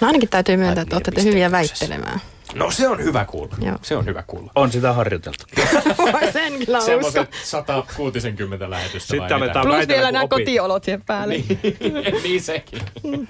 [0.02, 2.20] No ainakin täytyy myöntää, että olette hyviä väittelemään.
[2.54, 3.56] No se on hyvä kuulla.
[3.60, 3.76] Joo.
[3.82, 4.52] Se on hyvä kuulla.
[4.54, 5.44] on sitä harjoiteltu.
[6.12, 6.90] Voi sen kyllä usko.
[6.90, 9.62] Semmoiset 160 lähetystä Sitten vai aletaan mitä?
[9.62, 10.38] Plus väitellä, vielä nämä opit.
[10.38, 11.34] kotiolot siihen päälle.
[11.34, 11.58] niin,
[12.22, 12.80] niin sekin.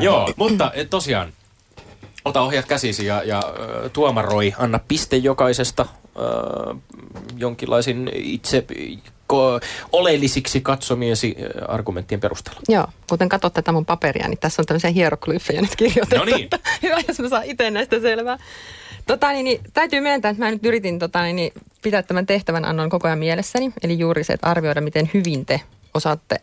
[0.00, 1.32] Joo, mutta eh, tosiaan,
[2.24, 3.42] ota ohjat käsisi ja, ja
[3.92, 5.86] tuomaroi, anna piste jokaisesta
[6.16, 6.74] ö,
[7.36, 8.64] jonkinlaisin itse
[9.92, 12.60] oleellisiksi katsomiesi ö, argumenttien perusteella.
[12.68, 16.16] Joo, kuten katsot tätä mun paperia, niin tässä on tämmöisiä hieroglyfejä nyt kirjoitettu.
[16.16, 16.48] No niin.
[16.82, 18.38] Hyvä, jos mä saan itse näistä selvää.
[19.06, 22.64] Tota, niin, niin, täytyy myöntää, että mä nyt yritin tota, niin, niin, pitää tämän tehtävän
[22.64, 23.72] annon koko ajan mielessäni.
[23.82, 25.60] Eli juuri se, että arvioida, miten hyvin te
[25.94, 26.40] osaatte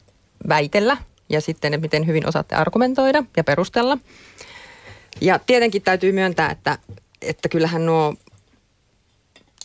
[0.49, 0.97] väitellä
[1.29, 3.97] ja sitten, että miten hyvin osaatte argumentoida ja perustella.
[5.21, 6.77] Ja tietenkin täytyy myöntää, että,
[7.21, 8.13] että kyllähän nuo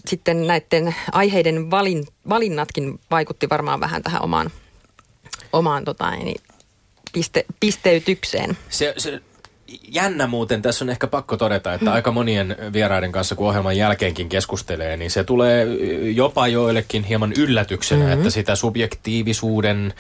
[0.07, 4.51] sitten näiden aiheiden valin, valinnatkin vaikutti varmaan vähän tähän omaan,
[5.53, 6.41] omaan tota, niin,
[7.13, 8.57] piste, pisteytykseen.
[8.69, 9.21] Se, se,
[9.89, 14.29] jännä muuten, tässä on ehkä pakko todeta, että aika monien vieraiden kanssa, kun ohjelman jälkeenkin
[14.29, 15.67] keskustelee, niin se tulee
[16.15, 18.19] jopa joillekin hieman yllätyksenä, mm-hmm.
[18.19, 19.95] että sitä subjektiivisuuden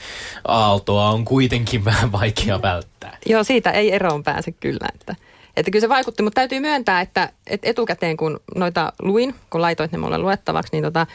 [0.44, 3.18] aaltoa on kuitenkin vähän vaikea välttää.
[3.26, 4.88] Joo, siitä ei eroon pääse kyllä.
[4.94, 5.16] Että,
[5.56, 9.92] että kyllä se vaikutti, mutta täytyy myöntää, että, että etukäteen kun noita luin, kun laitoit
[9.92, 11.06] ne mulle luettavaksi, niin tota,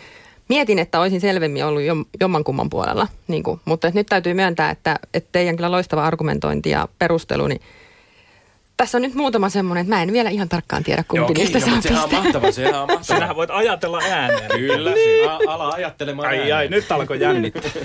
[0.50, 3.08] mietin, että olisin selvemmin ollut jom, jommankumman puolella.
[3.28, 7.62] Niin kuin, mutta nyt täytyy myöntää, että, että teidän kyllä loistava argumentointi ja perustelu, niin
[8.78, 11.60] tässä on nyt muutama semmoinen, että mä en vielä ihan tarkkaan tiedä, kumpi Okei, niistä
[11.60, 13.04] saa sehän on mahtavaa, sehän on mahtavaa.
[13.04, 14.52] Sinähän voit ajatella ääneen.
[14.52, 15.30] Kyllä, niin.
[15.30, 16.72] a- ala ajattelemaan Ai ai, ääneen.
[16.72, 17.72] nyt alkoi jännittää.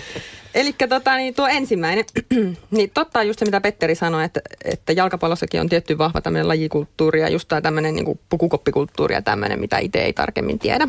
[0.55, 2.05] Eli tota, niin tuo ensimmäinen,
[2.71, 6.49] niin totta on just se, mitä Petteri sanoi, että, että jalkapallossakin on tietty vahva tämmöinen
[6.49, 10.89] lajikulttuuri ja just tämä tämmöinen niin pukukoppikulttuuri ja tämmöinen, mitä itse ei tarkemmin tiedä.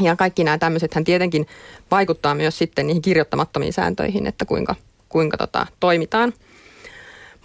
[0.00, 1.46] Ja kaikki nämä tämmöisethän tietenkin
[1.90, 4.74] vaikuttaa myös sitten niihin kirjoittamattomiin sääntöihin, että kuinka,
[5.08, 6.32] kuinka tota, toimitaan.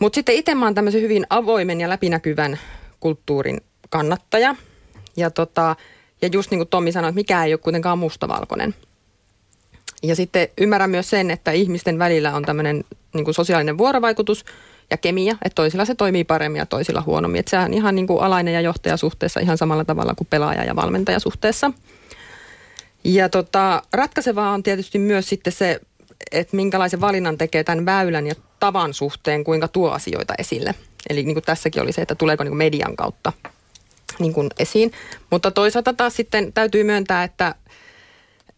[0.01, 2.59] Mutta sitten itse mä oon tämmöisen hyvin avoimen ja läpinäkyvän
[2.99, 4.55] kulttuurin kannattaja.
[5.17, 5.75] Ja, tota,
[6.21, 8.75] ja just niin kuin Tommi sanoi, että mikään ei ole kuitenkaan mustavalkoinen.
[10.03, 12.83] Ja sitten ymmärrän myös sen, että ihmisten välillä on tämmöinen
[13.13, 14.45] niin kuin sosiaalinen vuorovaikutus
[14.89, 17.39] ja kemia, että toisilla se toimii paremmin ja toisilla huonommin.
[17.39, 20.75] Että se on ihan niin kuin alainen ja johtajasuhteessa ihan samalla tavalla kuin pelaaja- ja
[20.75, 21.71] valmentajasuhteessa.
[23.03, 25.79] Ja tota, ratkaisevaa on tietysti myös sitten se,
[26.31, 30.75] että minkälaisen valinnan tekee tämän väylän ja tavan suhteen, kuinka tuo asioita esille.
[31.09, 33.33] Eli niin kuin tässäkin oli se, että tuleeko niin kuin median kautta
[34.19, 34.91] niin kuin esiin.
[35.29, 37.55] Mutta toisaalta taas sitten täytyy myöntää, että,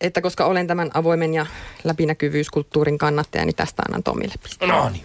[0.02, 1.45] että koska olen tämän avoimen ja
[1.84, 4.34] läpinäkyvyyskulttuurin kannattaja, niin tästä annan Tomille.
[4.62, 5.04] No niin.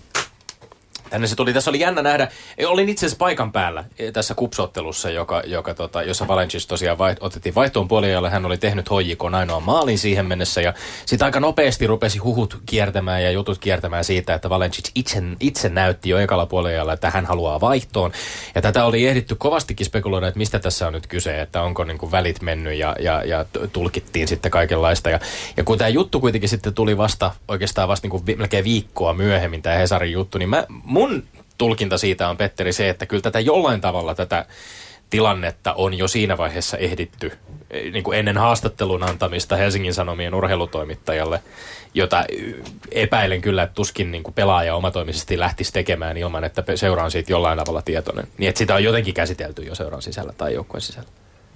[1.11, 1.53] Tänne se tuli.
[1.53, 2.29] Tässä oli jännä nähdä.
[2.67, 7.23] Olin itse asiassa paikan päällä eh, tässä kupsottelussa, joka, joka tota, jossa Valencis tosiaan vaiht,
[7.23, 8.31] otettiin vaihtoon puoliajalle.
[8.31, 10.61] Hän oli tehnyt hoijikon ainoa maalin siihen mennessä.
[10.61, 10.75] Ja
[11.07, 16.09] sitten aika nopeasti rupesi huhut kiertämään ja jutut kiertämään siitä, että Valencis itse, itse näytti
[16.09, 18.13] jo ekalla puoliajalla, että hän haluaa vaihtoon.
[18.55, 21.99] Ja tätä oli ehditty kovastikin spekuloida, että mistä tässä on nyt kyse, että onko niin
[21.99, 25.11] kuin välit mennyt ja, ja, ja tulkittiin sitten kaikenlaista.
[25.11, 25.21] Ja,
[25.57, 29.63] ja kun tämä juttu kuitenkin sitten tuli vasta oikeastaan vasta niin kuin melkein viikkoa myöhemmin,
[29.63, 30.65] tämä Hesarin juttu, niin mä,
[30.99, 31.25] mun
[31.59, 34.47] tulkinta siitä on, Petteri, se, että kyllä tätä jollain tavalla tätä
[35.11, 37.33] tilannetta on jo siinä vaiheessa ehditty
[37.71, 41.43] eh, niin kuin ennen haastattelun antamista Helsingin Sanomien urheilutoimittajalle,
[41.95, 42.25] jota
[42.91, 47.33] epäilen kyllä, että tuskin niin kuin pelaaja omatoimisesti lähtisi tekemään ilman, että seura on siitä
[47.33, 48.29] jollain tavalla tietoinen.
[48.39, 51.09] Niin, että sitä on jotenkin käsitelty jo seuran sisällä tai joukkueen sisällä.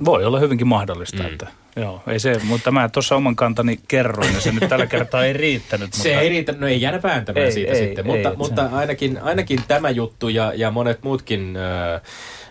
[0.05, 1.29] Voi olla hyvinkin mahdollista, mm.
[1.29, 5.25] että joo, ei se, mutta mä tuossa oman kantani kerroin ja se nyt tällä kertaa
[5.25, 5.93] ei riittänyt.
[5.93, 6.21] Se mutta...
[6.21, 9.23] ei riitä, no ei jäädä vääntämään Ei, siitä ei, sitten, ei, mutta, et mutta ainakin,
[9.23, 11.57] ainakin tämä juttu ja, ja monet muutkin...
[11.57, 12.03] Äh,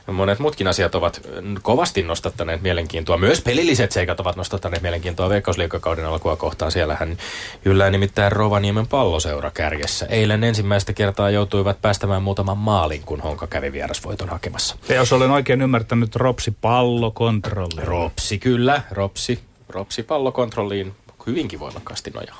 [0.07, 1.21] Monet muutkin asiat ovat
[1.61, 3.17] kovasti nostattaneet mielenkiintoa.
[3.17, 6.71] Myös pelilliset seikat ovat nostattaneet mielenkiintoa Veikkausliikakauden alkua kohtaan.
[6.71, 7.17] Siellähän
[7.65, 10.05] yllää nimittäin Rovaniemen palloseura kärjessä.
[10.05, 14.75] Eilen ensimmäistä kertaa joutuivat päästämään muutaman maalin, kun Honka kävi vierasvoiton hakemassa.
[14.89, 17.81] Ja jos olen oikein ymmärtänyt, Ropsi pallokontrolli.
[17.85, 19.39] Ropsi kyllä, Ropsi.
[19.69, 20.93] Ropsi pallokontrolliin
[21.27, 22.37] hyvinkin voimakkaasti nojaa.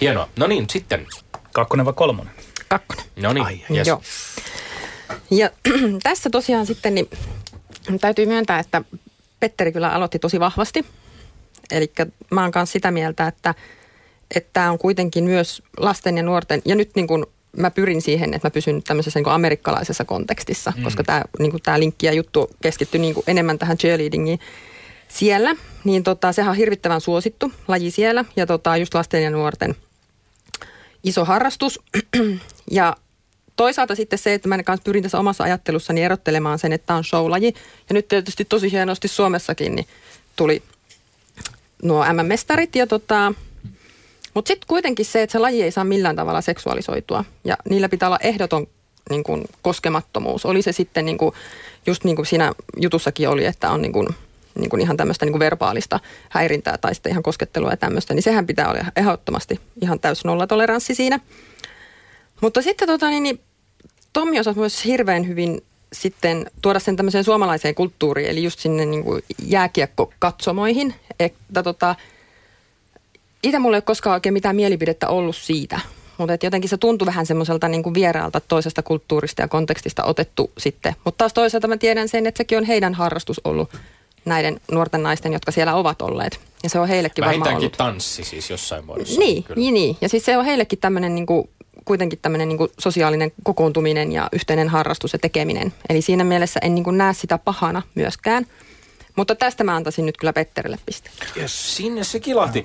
[0.00, 0.28] Hienoa.
[0.36, 1.06] No niin, sitten.
[1.52, 2.32] Kakkonen vai kolmonen?
[2.68, 3.04] Kakkonen.
[3.16, 3.88] No niin, Ai, yes.
[3.88, 4.02] Joo.
[5.30, 5.50] Ja
[6.02, 7.08] tässä tosiaan sitten niin
[8.00, 8.82] täytyy myöntää, että
[9.40, 10.84] Petteri kyllä aloitti tosi vahvasti.
[11.70, 11.92] Eli
[12.30, 13.54] mä oon kanssa sitä mieltä, että
[14.34, 18.34] että tämä on kuitenkin myös lasten ja nuorten, ja nyt niin kuin mä pyrin siihen,
[18.34, 20.82] että mä pysyn tämmöisessä niin kuin amerikkalaisessa kontekstissa, mm.
[20.82, 24.40] koska tämä niin kuin tämä linkki ja juttu keskittyy niin kuin enemmän tähän cheerleadingiin
[25.08, 29.76] siellä, niin tota, sehän on hirvittävän suosittu laji siellä, ja tota, just lasten ja nuorten
[31.04, 31.80] iso harrastus.
[32.70, 32.96] ja
[33.56, 37.04] toisaalta sitten se, että mä kanssa pyrin tässä omassa ajattelussani erottelemaan sen, että tämä on
[37.04, 37.54] showlaji.
[37.88, 39.86] Ja nyt tietysti tosi hienosti Suomessakin niin
[40.36, 40.62] tuli
[41.82, 42.76] nuo MM-mestarit.
[42.76, 43.32] Ja tota,
[44.34, 47.24] mutta sitten kuitenkin se, että se laji ei saa millään tavalla seksuaalisoitua.
[47.44, 48.66] Ja niillä pitää olla ehdoton
[49.10, 50.46] niin kuin, koskemattomuus.
[50.46, 51.34] Oli se sitten niin kuin,
[51.86, 54.08] just niin kuin siinä jutussakin oli, että on niin kuin,
[54.58, 58.22] niin kuin ihan tämmöistä niin kuin verbaalista häirintää tai sitten ihan koskettelua ja tämmöistä, niin
[58.22, 61.20] sehän pitää olla ehdottomasti ihan täys nollatoleranssi siinä.
[62.40, 63.40] Mutta sitten tota, niin, niin,
[64.12, 69.04] Tommi osasi myös hirveän hyvin sitten tuoda sen tämmöiseen suomalaiseen kulttuuriin, eli just sinne niin
[69.04, 70.94] kuin jääkiekkokatsomoihin.
[71.20, 71.94] Että tota,
[73.42, 75.80] itse mulla ei ole koskaan oikein mitään mielipidettä ollut siitä,
[76.18, 80.94] mutta jotenkin se tuntui vähän semmoiselta niin kuin vieraalta toisesta kulttuurista ja kontekstista otettu sitten.
[81.04, 83.70] Mutta taas toisaalta mä tiedän sen, että sekin on heidän harrastus ollut
[84.24, 86.40] näiden nuorten naisten, jotka siellä ovat olleet.
[86.62, 87.76] Ja se on heillekin varmaan Vähintäänkin ollut.
[87.76, 89.20] tanssi siis jossain muodossa.
[89.20, 89.60] Niin, Kyllä.
[89.60, 89.96] niin, niin.
[90.00, 91.48] Ja siis se on heillekin tämmöinen niin kuin,
[91.90, 95.72] kuitenkin tämmöinen niin kuin sosiaalinen kokoontuminen ja yhteinen harrastus ja tekeminen.
[95.88, 98.46] Eli siinä mielessä en niin kuin näe sitä pahana myöskään.
[99.16, 101.10] Mutta tästä mä antaisin nyt kyllä Petterille piste.
[101.36, 102.64] Ja sinne se kilahti.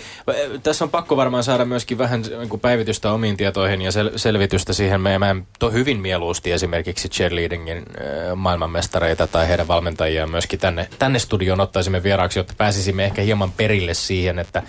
[0.63, 5.01] Tässä on pakko varmaan saada myöskin vähän niin päivitystä omiin tietoihin ja sel- selvitystä siihen.
[5.01, 11.19] Mä, mä to hyvin mieluusti esimerkiksi cheerleadingin äh, maailmanmestareita tai heidän valmentajiaan myöskin tänne, tänne
[11.19, 14.63] studioon ottaisimme vieraaksi, jotta pääsisimme ehkä hieman perille siihen, että,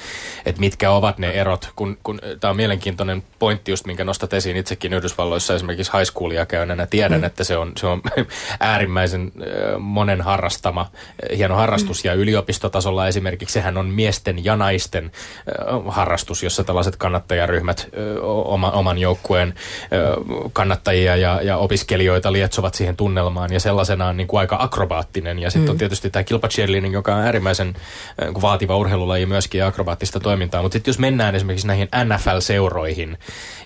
[0.47, 1.69] että mitkä ovat ne erot.
[1.77, 6.47] Kun, kun, Tämä on mielenkiintoinen pointti just, minkä nostat esiin itsekin Yhdysvalloissa esimerkiksi high schoolia
[6.47, 6.87] käynnänä.
[6.87, 7.25] Tiedän, mm.
[7.25, 8.03] että se on, se on
[8.61, 10.91] äärimmäisen äh, monen harrastama,
[11.37, 17.81] hieno harrastus ja yliopistotasolla esimerkiksi sehän on miesten ja naisten äh, harrastus, jossa tällaiset kannattajaryhmät
[17.81, 24.27] äh, oma, oman joukkueen äh, kannattajia ja, ja opiskelijoita lietsovat siihen tunnelmaan ja sellaisenaan niin
[24.27, 25.71] kuin aika akrobaattinen ja sitten mm.
[25.71, 30.73] on tietysti tämä kilpacheerleading, joka on äärimmäisen äh, vaativa urheilulaji myöskin ja akrobaattista toimintaa, mutta
[30.73, 33.19] sitten jos mennään esimerkiksi näihin NFL-seuroihin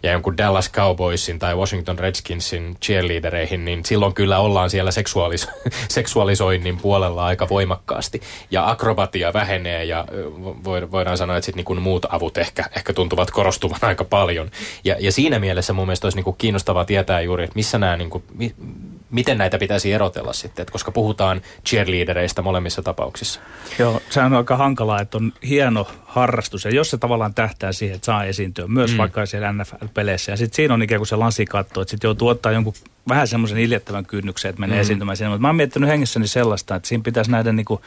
[0.02, 5.48] ja jonkun Dallas Cowboysin tai Washington Redskinsin cheerleadereihin, niin silloin kyllä ollaan siellä seksuaalis-
[5.88, 7.89] seksuaalisoinnin puolella aika voimakkaasti.
[8.50, 10.04] Ja akrobatia vähenee ja
[10.90, 14.50] voidaan sanoa, että sit niinku muut avut ehkä, ehkä tuntuvat korostuvan aika paljon.
[14.84, 18.22] Ja, ja siinä mielessä mun mielestä olisi niinku kiinnostavaa tietää juuri, että missä nämä, niinku,
[18.34, 18.54] mi-
[19.10, 23.40] miten näitä pitäisi erotella sitten, että koska puhutaan cheerleadereista molemmissa tapauksissa.
[23.78, 27.94] Joo, se on aika hankalaa, että on hieno harrastus ja jos se tavallaan tähtää siihen,
[27.94, 28.96] että saa esiintyä myös mm.
[28.96, 32.52] vaikka siellä NFL-peleissä ja sitten siinä on ikään kuin se lasikatto, että sitten joutuu ottaa
[32.52, 32.74] jonkun
[33.08, 34.80] vähän semmoisen iljettävän kynnyksen, että menee mm.
[34.80, 35.30] esiintymään siinä.
[35.30, 37.80] Mutta mä oon miettinyt hengessäni sellaista, että siinä pitäisi näiden niinku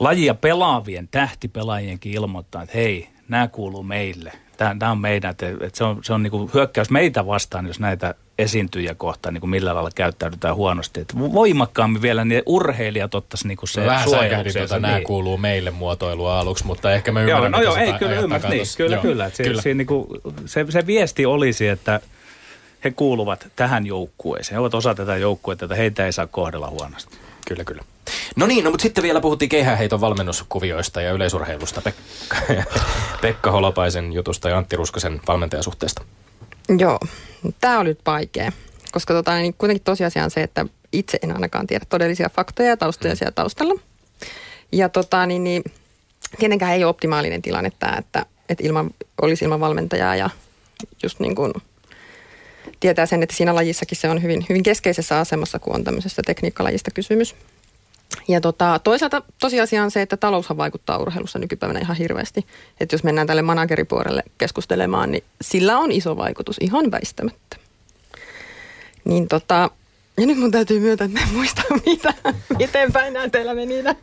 [0.00, 4.32] lajia pelaavien tähtipelaajienkin ilmoittaa, että hei, nämä kuuluu meille.
[4.56, 8.14] Tämä on meidän, että, että se on, se on niinku hyökkäys meitä vastaan, jos näitä
[8.38, 11.00] esiintyjiä kohtaan niin millä lailla käyttäydytään huonosti.
[11.00, 15.06] Että voimakkaammin vielä niin urheilijat ottaisi niin se Vähän säikähdin tuota, nämä niin.
[15.06, 18.66] kuuluu meille muotoilua aluksi, mutta ehkä mä ymmärrän, joo, no joo, ei, kyllä ymmärrän, niin,
[18.76, 19.30] kyllä, joo, kyllä.
[19.30, 19.62] Se, kyllä.
[19.62, 20.06] Se, niin kuin,
[20.46, 22.00] se, se viesti olisi, että
[22.84, 24.54] he kuuluvat tähän joukkueeseen.
[24.54, 27.16] He ovat osa tätä joukkuetta, että heitä ei saa kohdella huonosti.
[27.48, 27.82] Kyllä, kyllä.
[28.36, 32.36] No niin, no mutta sitten vielä puhuttiin keihäheiton valmennuskuvioista ja yleisurheilusta Pekka,
[33.22, 36.02] Pekka Holopaisen jutusta ja Antti Ruskosen valmentajasuhteesta.
[36.78, 36.98] Joo,
[37.60, 38.52] tämä oli nyt vaikea,
[38.92, 42.76] koska tota, niin kuitenkin tosiasia on se, että itse en ainakaan tiedä todellisia faktoja ja
[42.76, 43.18] taustoja mm.
[43.18, 43.80] siellä taustalla.
[44.72, 45.62] Ja tota, niin, niin,
[46.38, 48.90] tietenkään ei ole optimaalinen tilanne tämä, että, että ilman,
[49.22, 50.30] olisi ilman valmentajaa ja
[51.02, 51.52] just niin kuin
[52.80, 56.90] tietää sen, että siinä lajissakin se on hyvin, hyvin keskeisessä asemassa, kun on tämmöisestä tekniikkalajista
[56.90, 57.34] kysymys.
[58.28, 62.46] Ja tota, toisaalta tosiasia on se, että taloushan vaikuttaa urheilussa nykypäivänä ihan hirveästi.
[62.80, 67.56] Että jos mennään tälle manageripuolelle keskustelemaan, niin sillä on iso vaikutus ihan väistämättä.
[69.04, 69.70] Niin tota,
[70.20, 72.14] ja nyt mun täytyy myöntää, että mä en muista mitä,
[72.58, 73.96] miten päin nämä teillä meni nämä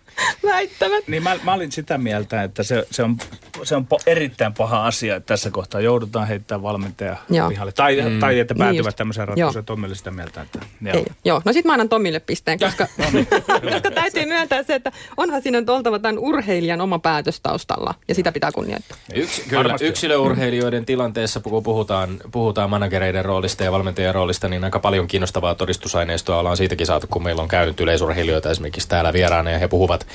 [0.45, 1.08] väittämät.
[1.08, 3.17] Niin mä, mä olin sitä mieltä, että se, se on,
[3.63, 7.50] se on po, erittäin paha asia, että tässä kohtaa joudutaan heittämään valmentaja joo.
[7.50, 7.71] pihalle.
[7.71, 8.19] Tai, mm.
[8.19, 9.65] tai että niin päätyvät niin tämmöiseen ratkaisuun.
[9.65, 10.60] Tommi oli sitä mieltä, että...
[10.82, 10.95] Joo.
[10.95, 11.41] Ei, joo.
[11.45, 13.28] No sit mä annan Tomille pisteen, koska, no niin.
[13.74, 18.15] koska täytyy myöntää se, että onhan siinä nyt oltava tämän urheilijan oma päätös taustalla, ja
[18.15, 18.97] sitä pitää kunnioittaa.
[19.13, 25.08] Yks, kyllä, yksilöurheilijoiden tilanteessa, kun puhutaan, puhutaan managereiden roolista ja valmentajan roolista, niin aika paljon
[25.08, 29.60] kiinnostavaa todistus aineistoa ollaan siitäkin saatu, kun meillä on käynyt yleisurheilijoita esimerkiksi täällä vieraana ja
[29.60, 30.08] he puhuvat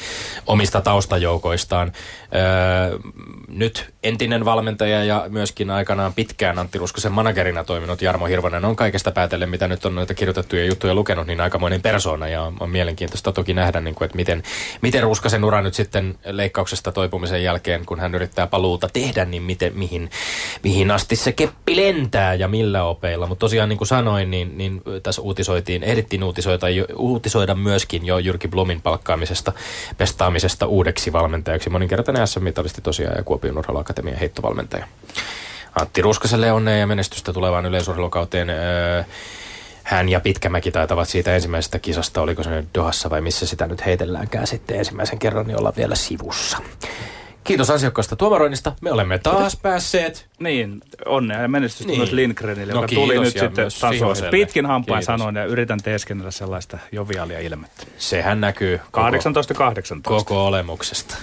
[0.46, 1.92] omista taustajoukoistaan.
[2.34, 2.98] Öö,
[3.48, 9.10] nyt entinen valmentaja ja myöskin aikanaan pitkään Antti Ruskosen managerina toiminut Jarmo Hirvonen on kaikesta
[9.10, 13.54] päätellen, mitä nyt on noita kirjoitettuja juttuja lukenut, niin aikamoinen persona ja on, mielenkiintoista toki
[13.54, 14.42] nähdä, niin kuin, että miten,
[14.82, 19.72] miten Ruskosen ura nyt sitten leikkauksesta toipumisen jälkeen, kun hän yrittää paluuta tehdä, niin miten,
[19.74, 20.10] mihin,
[20.62, 23.26] mihin asti se keppi lentää ja millä opeilla.
[23.26, 26.66] Mutta tosiaan niin kuin sanoin, niin, niin tässä uutisoitiin, ehdittiin uutisoida,
[26.96, 29.52] uutisoida myöskin jo Jyrki Blumin palkkaamisesta,
[29.98, 31.70] pestaamisesta uudeksi valmentajaksi.
[31.70, 33.56] Moninkertainen SM-mitalisti tosiaan ja Kuopion
[33.96, 34.86] Urheiluakatemian heittovalmentaja.
[35.80, 38.48] Antti Ruskaselle onnea ja menestystä tulevaan yleisurheilukauteen.
[39.82, 43.86] Hän ja Pitkämäki taitavat siitä ensimmäisestä kisasta, oliko se nyt Dohassa vai missä sitä nyt
[43.86, 46.58] heitelläänkään sitten ensimmäisen kerran, niin olla vielä sivussa.
[47.44, 48.72] Kiitos ansiokkaasta tuomaroinnista.
[48.80, 50.26] Me olemme taas päässeet.
[50.38, 51.98] Niin, onnea ja menestystä niin.
[51.98, 54.30] myös Lindgrenille, no, joka tuli nyt sitten tasoille.
[54.30, 57.86] Pitkin hampain sanoin ja yritän teeskennellä sellaista joviaalia ilmettä.
[57.98, 58.80] Sehän näkyy 18-18.
[60.02, 61.16] Koko olemuksesta.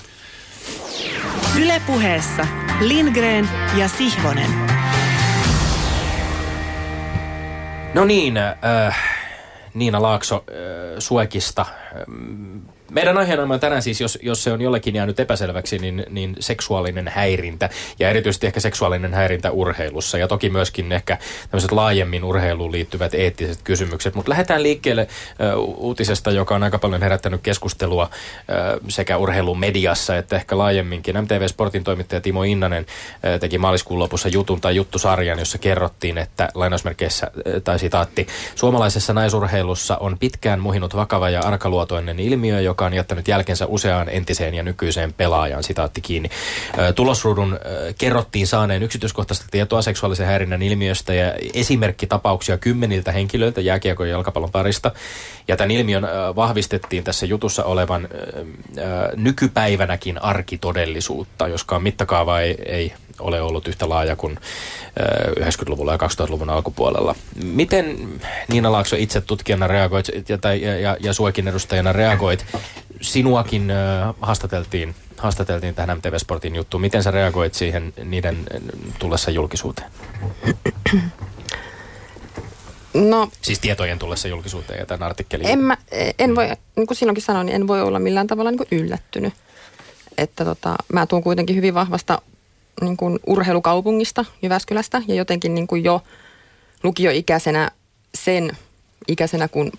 [1.62, 2.48] Ylepuheessa
[2.80, 4.52] Lindgren ja Sihvonen.
[7.94, 8.96] No niin, äh,
[9.74, 11.66] Niina Laakso äh, Suekista.
[12.94, 17.70] Meidän aiheena tänään siis, jos, jos se on jollekin jäänyt epäselväksi, niin, niin seksuaalinen häirintä
[18.00, 21.18] ja erityisesti ehkä seksuaalinen häirintä urheilussa ja toki myöskin ehkä
[21.52, 24.16] tämmöiset laajemmin urheiluun liittyvät eettiset kysymykset.
[24.16, 25.08] Mutta lähdetään liikkeelle
[25.58, 31.22] uh, uutisesta, joka on aika paljon herättänyt keskustelua uh, sekä urheilun mediassa että ehkä laajemminkin.
[31.22, 36.50] MTV Sportin toimittaja Timo Innanen uh, teki maaliskuun lopussa jutun tai juttusarjan, jossa kerrottiin, että
[36.54, 37.32] lainausmerkeissä
[37.64, 43.28] tai sitaatti, suomalaisessa naisurheilussa on pitkään muhinut vakava ja arkaluotoinen ilmiö, joka joka on jättänyt
[43.28, 46.30] jälkensä useaan entiseen ja nykyiseen pelaajaan, sitaatti kiinni.
[46.96, 47.60] Tulosruudun
[47.98, 54.92] kerrottiin saaneen yksityiskohtaista tietoa seksuaalisen häirinnän ilmiöstä ja esimerkkitapauksia kymmeniltä henkilöiltä jääkiekon ja jalkapallon parista.
[55.48, 56.04] Ja tämän ilmiön
[56.36, 58.08] vahvistettiin tässä jutussa olevan
[59.16, 64.40] nykypäivänäkin arkitodellisuutta, joskaan mittakaava ei, ei ole ollut yhtä laaja kuin
[65.40, 67.16] 90-luvulla ja 2000-luvun alkupuolella.
[67.44, 68.10] Miten
[68.48, 72.46] Niina Laakso itse tutkijana reagoit ja, tai, ja, ja, ja suokin edustajana reagoit?
[73.02, 76.82] Sinuakin äh, haastateltiin, haastateltiin tähän MTV Sportin juttuun.
[76.82, 78.38] Miten sä reagoit siihen niiden
[79.00, 79.92] tullessa julkisuuteen?
[82.94, 85.48] No, siis tietojen tullessa julkisuuteen ja tämän artikkelin.
[85.48, 85.78] En, mä,
[86.20, 89.34] en voi, niin kuin silloinkin sanoin, niin en voi olla millään tavalla niin kuin yllättynyt.
[90.18, 92.22] Että tota, mä tuun kuitenkin hyvin vahvasta
[92.86, 96.04] niin kuin urheilukaupungista Jyväskylästä ja jotenkin niin kuin jo
[96.84, 97.72] lukioikäisenä
[98.16, 98.58] sen
[99.08, 99.72] ikäisenä, kun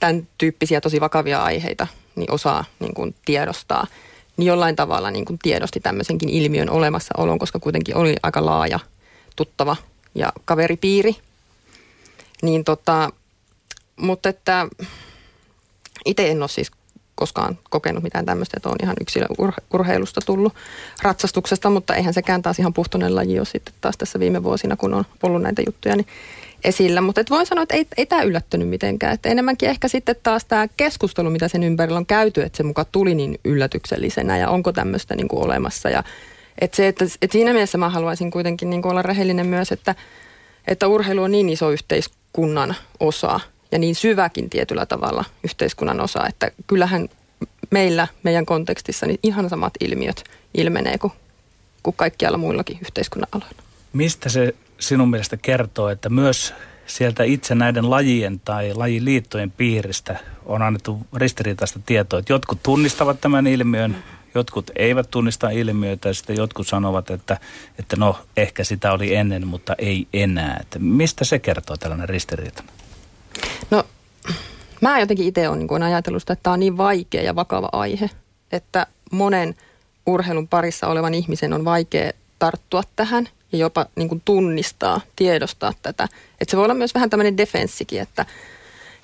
[0.00, 3.86] tämän, tyyppisiä tosi vakavia aiheita niin osaa niin kuin tiedostaa,
[4.36, 8.80] niin jollain tavalla niin kuin tiedosti tämmöisenkin ilmiön olemassaolon, koska kuitenkin oli aika laaja
[9.36, 9.76] tuttava
[10.14, 11.16] ja kaveripiiri.
[12.42, 13.10] Niin tota,
[13.96, 14.68] mutta että
[16.04, 16.70] itse en ole siis
[17.14, 20.54] koskaan kokenut mitään tämmöistä, että on ihan yksilöurheilusta tullut
[21.02, 24.94] ratsastuksesta, mutta eihän sekään taas ihan puhtoinen laji ole sitten taas tässä viime vuosina, kun
[24.94, 26.06] on ollut näitä juttuja niin
[26.64, 27.00] esillä.
[27.00, 29.14] Mutta et voin sanoa, että ei, ei tämä yllättynyt mitenkään.
[29.14, 32.84] Että enemmänkin ehkä sitten taas tämä keskustelu, mitä sen ympärillä on käyty, että se muka
[32.84, 35.90] tuli niin yllätyksellisenä ja onko tämmöistä niin kuin olemassa.
[35.90, 36.04] Ja
[36.58, 39.94] että se, että, että siinä mielessä mä haluaisin kuitenkin niin kuin olla rehellinen myös, että,
[40.66, 43.40] että urheilu on niin iso yhteiskunnan osa–
[43.74, 47.08] ja niin syväkin tietyllä tavalla yhteiskunnan osa, että kyllähän
[47.70, 51.12] meillä, meidän kontekstissa, niin ihan samat ilmiöt ilmenee kuin,
[51.82, 53.62] kuin kaikkialla muillakin yhteiskunnan aloilla.
[53.92, 56.54] Mistä se sinun mielestä kertoo, että myös
[56.86, 60.16] sieltä itse näiden lajien tai lajiliittojen piiristä
[60.46, 63.96] on annettu ristiriitaista tietoa, että jotkut tunnistavat tämän ilmiön,
[64.34, 67.38] jotkut eivät tunnista ilmiöitä ja sitten jotkut sanovat, että,
[67.78, 70.58] että no ehkä sitä oli ennen, mutta ei enää.
[70.60, 72.62] Että mistä se kertoo tällainen ristiriita?
[73.70, 73.84] No
[74.80, 78.10] mä jotenkin itse olen niin ajatellut sitä, että tämä on niin vaikea ja vakava aihe,
[78.52, 79.54] että monen
[80.06, 86.04] urheilun parissa olevan ihmisen on vaikea tarttua tähän ja jopa niin kuin tunnistaa, tiedostaa tätä.
[86.40, 88.26] Että se voi olla myös vähän tämmöinen defenssikin, että,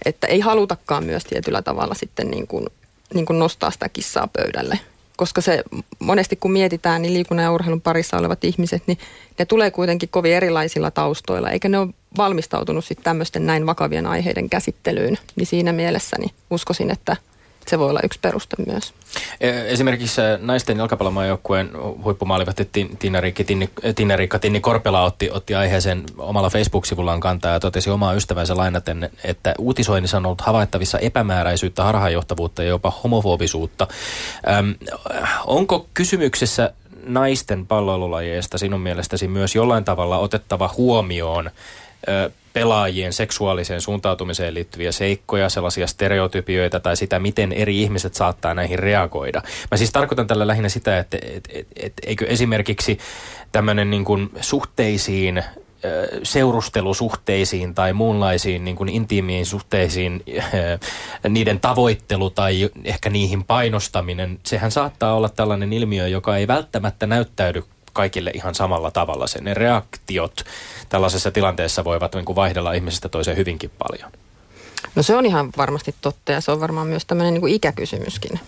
[0.04, 2.66] että ei halutakaan myös tietyllä tavalla sitten niin kuin,
[3.14, 4.78] niin kuin nostaa sitä kissaa pöydälle
[5.20, 5.62] koska se
[5.98, 8.98] monesti kun mietitään, niin liikunnan ja urheilun parissa olevat ihmiset, niin
[9.38, 14.50] ne tulee kuitenkin kovin erilaisilla taustoilla, eikä ne ole valmistautunut sitten tämmöisten näin vakavien aiheiden
[14.50, 15.18] käsittelyyn.
[15.36, 17.16] Niin siinä mielessä niin uskoisin, että
[17.70, 18.94] se voi olla yksi peruste myös.
[19.40, 21.70] E, esimerkiksi naisten jalkapallomaajoukkueen
[22.04, 28.14] huippumaalivahti Tiina-Riikka Tinni, Tinni, Tinni Korpela otti, otti aiheeseen omalla Facebook-sivullaan kantaa ja totesi omaa
[28.14, 33.86] ystävänsä lainaten, että uutisoinnissa on ollut havaittavissa epämääräisyyttä, harhaanjohtavuutta ja jopa homofobisuutta.
[34.58, 34.74] Öm,
[35.46, 36.72] onko kysymyksessä
[37.06, 41.50] naisten palloilulajeista sinun mielestäsi myös jollain tavalla otettava huomioon
[42.52, 49.42] pelaajien seksuaaliseen suuntautumiseen liittyviä seikkoja, sellaisia stereotypioita tai sitä, miten eri ihmiset saattaa näihin reagoida.
[49.70, 52.98] Mä siis tarkoitan tällä lähinnä sitä, että et, et, et, eikö esimerkiksi
[53.52, 55.42] tämmöinen niin kuin suhteisiin
[56.22, 60.24] seurustelusuhteisiin tai muunlaisiin niin kuin intiimiin suhteisiin,
[61.28, 67.64] niiden tavoittelu tai ehkä niihin painostaminen, sehän saattaa olla tällainen ilmiö, joka ei välttämättä näyttäydy
[68.00, 69.26] kaikille ihan samalla tavalla.
[69.26, 70.44] Sen ne reaktiot
[70.88, 74.12] tällaisessa tilanteessa voivat niin kuin vaihdella ihmisestä toiseen hyvinkin paljon.
[74.94, 78.40] No se on ihan varmasti totta ja se on varmaan myös tämmöinen niin kuin ikäkysymyskin.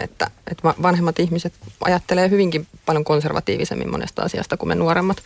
[0.00, 1.52] Että, että vanhemmat ihmiset
[1.84, 5.16] ajattelee hyvinkin paljon konservatiivisemmin monesta asiasta kuin me nuoremmat.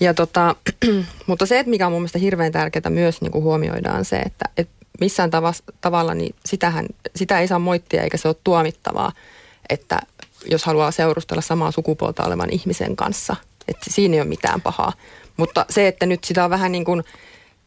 [0.00, 0.56] Ja tota,
[1.26, 4.44] mutta se, että mikä on mun mielestä hirveän tärkeää myös niin kuin huomioidaan se, että,
[4.56, 6.86] että missään tavas, tavalla niin sitähän,
[7.16, 9.12] sitä ei saa moittia eikä se ole tuomittavaa,
[9.68, 9.98] että
[10.50, 13.36] jos haluaa seurustella samaa sukupuolta olevan ihmisen kanssa.
[13.68, 14.92] Että siinä ei ole mitään pahaa.
[15.36, 17.04] Mutta se, että nyt sitä on vähän niin kuin,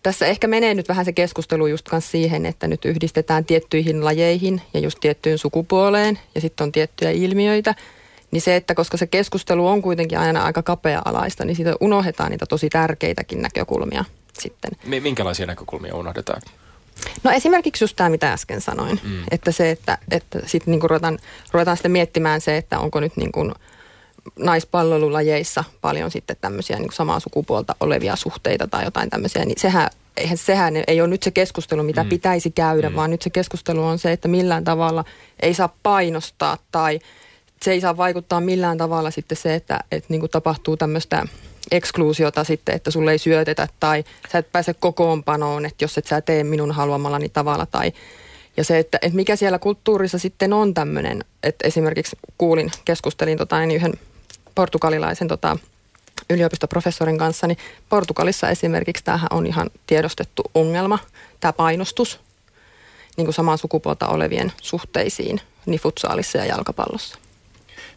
[0.04, 4.62] tässä ehkä menee nyt vähän se keskustelu just kanssa siihen, että nyt yhdistetään tiettyihin lajeihin
[4.74, 7.76] ja just tiettyyn sukupuoleen ja sitten on tiettyjä ilmiöitä.
[8.32, 12.46] Niin se, että koska se keskustelu on kuitenkin aina aika kapea-alaista, niin siitä unohdetaan niitä
[12.46, 14.06] tosi tärkeitäkin näkökulmia
[14.40, 14.72] sitten.
[15.02, 16.42] Minkälaisia näkökulmia unohdetaan?
[17.24, 19.00] No esimerkiksi just tämä, mitä äsken sanoin.
[19.04, 19.24] Mm.
[19.32, 21.20] Että se, että, että sitten niinku ruvetaan,
[21.52, 23.52] ruvetaan sitten miettimään se, että onko nyt niinku
[24.40, 30.38] naispallolulajeissa paljon sitten tämmöisiä niin samaa sukupuolta olevia suhteita tai jotain tämmöisiä, niin sehän, eihän,
[30.38, 32.10] sehän ei ole nyt se keskustelu, mitä mm.
[32.10, 32.96] pitäisi käydä, mm.
[32.96, 35.06] vaan nyt se keskustelu on se, että millään tavalla
[35.40, 37.00] ei saa painostaa tai
[37.62, 41.26] se ei saa vaikuttaa millään tavalla sitten se, että, että niin kuin tapahtuu tämmöistä
[41.72, 46.22] ekskluusiota sitten, että sulle ei syötetä tai sä et pääse kokoonpanoon, että jos et sä
[46.22, 47.92] tee minun haluamallani tavalla tai
[48.58, 53.60] ja se, että, että mikä siellä kulttuurissa sitten on tämmöinen, että esimerkiksi kuulin, keskustelin tota,
[53.60, 53.94] niin yhden
[54.56, 55.58] portugalilaisen tota,
[56.30, 57.58] yliopistoprofessorin kanssa, niin
[57.90, 61.00] Portugalissa esimerkiksi tämähän on ihan tiedostettu ongelma,
[61.40, 62.20] tämä painostus
[63.18, 67.18] niin kuin samaa sukupuolta olevien suhteisiin niin futsaalissa ja jalkapallossa.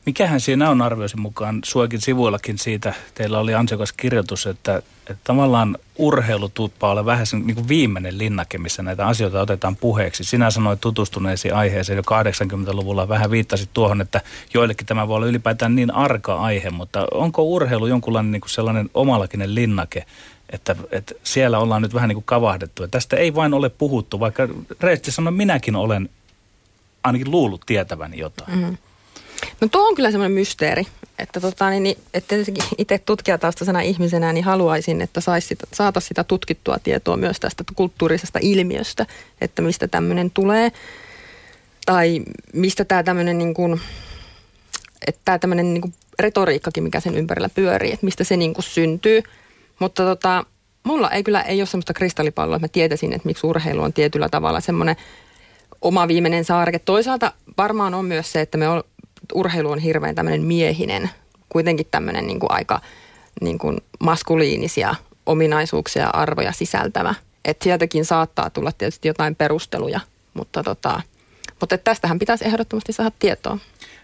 [0.07, 5.79] Mikähän siinä on arvioisin mukaan, suokin sivuillakin siitä, teillä oli ansiokas kirjoitus, että, että tavallaan
[5.97, 10.25] urheilu tuppaa olla vähän sen niin kuin viimeinen linnake, missä näitä asioita otetaan puheeksi.
[10.25, 14.21] Sinä sanoit tutustuneesi aiheeseen jo 80-luvulla, vähän viittasit tuohon, että
[14.55, 18.91] joillekin tämä voi olla ylipäätään niin arka aihe, mutta onko urheilu jonkunlainen niin kuin sellainen
[18.95, 20.07] omalakinen linnake,
[20.51, 22.83] että, että siellä ollaan nyt vähän niin kuin kavahdettu.
[22.83, 24.49] Ja tästä ei vain ole puhuttu, vaikka
[24.81, 26.09] reisesti sanon, minäkin olen
[27.05, 28.59] ainakin luullut tietäväni jotain.
[28.59, 28.77] Mm.
[29.61, 30.87] No tuo on kyllä semmoinen mysteeri,
[31.19, 32.37] että, tota, niin, niin että
[32.79, 39.07] itse tutkijataustaisena ihmisenä niin haluaisin, että sitä, saata sitä tutkittua tietoa myös tästä kulttuurisesta ilmiöstä,
[39.41, 40.73] että mistä tämmöinen tulee.
[41.87, 42.23] Tai
[42.53, 43.81] mistä tämä tämmöinen niin kuin,
[45.07, 49.23] että tämä niin kuin retoriikkakin, mikä sen ympärillä pyörii, että mistä se niin kuin syntyy.
[49.79, 50.45] Mutta tota,
[50.83, 54.29] mulla ei kyllä ei ole semmoista kristallipalloa, että mä tietäisin, että miksi urheilu on tietyllä
[54.29, 54.97] tavalla semmoinen
[55.83, 56.79] oma viimeinen saareke.
[56.79, 58.67] Toisaalta varmaan on myös se, että me
[59.35, 61.11] urheilu on hirveän tämmöinen miehinen,
[61.49, 62.81] kuitenkin tämmöinen niin kuin aika
[63.41, 64.95] niin kuin maskuliinisia
[65.27, 67.15] ominaisuuksia ja arvoja sisältävä.
[67.45, 70.01] Että sieltäkin saattaa tulla tietysti jotain perusteluja,
[70.35, 71.01] mutta, tota,
[71.61, 73.59] mutta tästähän pitäisi ehdottomasti saada tietoa.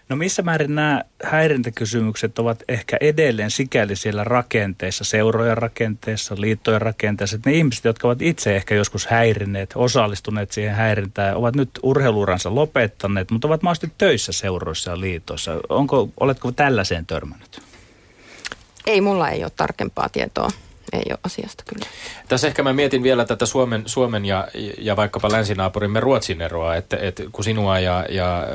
[0.09, 7.35] No missä määrin nämä häirintäkysymykset ovat ehkä edelleen sikäli siellä rakenteissa, seurojen rakenteissa, liittojen rakenteissa,
[7.35, 12.55] että ne ihmiset, jotka ovat itse ehkä joskus häirineet, osallistuneet siihen häirintään, ovat nyt urheiluransa
[12.55, 15.51] lopettaneet, mutta ovat mahdollisesti töissä seuroissa ja liitoissa.
[15.69, 17.61] Onko, oletko tällaiseen törmännyt?
[18.85, 20.51] Ei, mulla ei ole tarkempaa tietoa
[20.93, 21.85] ei ole asiasta kyllä.
[22.27, 26.97] Tässä ehkä mä mietin vielä tätä Suomen, Suomen ja, ja vaikkapa länsinaapurimme Ruotsin eroa, että,
[27.01, 28.47] että kun sinua ja, ja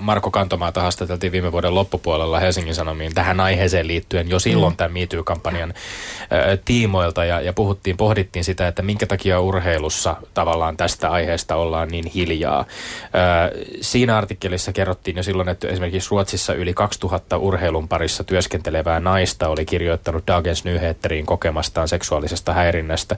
[0.00, 4.76] Marko Kantomaata haastateltiin viime vuoden loppupuolella Helsingin Sanomiin tähän aiheeseen liittyen jo silloin mm.
[4.76, 11.10] tämän MeToo-kampanjan äh, tiimoilta ja, ja puhuttiin, pohdittiin sitä, että minkä takia urheilussa tavallaan tästä
[11.10, 12.58] aiheesta ollaan niin hiljaa.
[12.58, 12.66] Äh,
[13.80, 19.66] siinä artikkelissa kerrottiin jo silloin, että esimerkiksi Ruotsissa yli 2000 urheilun parissa työskentelevää naista oli
[19.66, 23.16] kirjoittanut Dagens Nyheteriin kokemasta puhutaan seksuaalisesta häirinnästä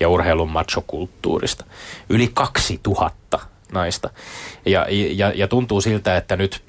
[0.00, 1.64] ja urheilun machokulttuurista.
[2.08, 3.38] Yli 2000
[3.72, 4.10] naista.
[4.66, 6.62] Ja, ja, ja tuntuu siltä, että nyt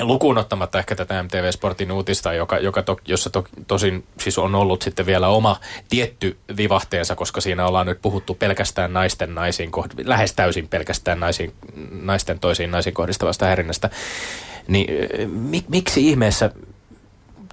[0.00, 4.54] lukuun ottamatta ehkä tätä MTV Sportin uutista, joka, joka to, jossa to, tosin siis on
[4.54, 9.70] ollut sitten vielä oma tietty vivahteensa, koska siinä ollaan nyt puhuttu pelkästään naisten naisiin,
[10.04, 11.52] lähes täysin pelkästään naisiin,
[12.02, 13.90] naisten toisiin naisiin kohdistavasta häirinnästä.
[14.68, 14.88] Niin
[15.28, 16.50] mik, miksi ihmeessä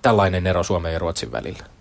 [0.01, 1.78] tällainen ero Suomen ja Ruotsin välillä?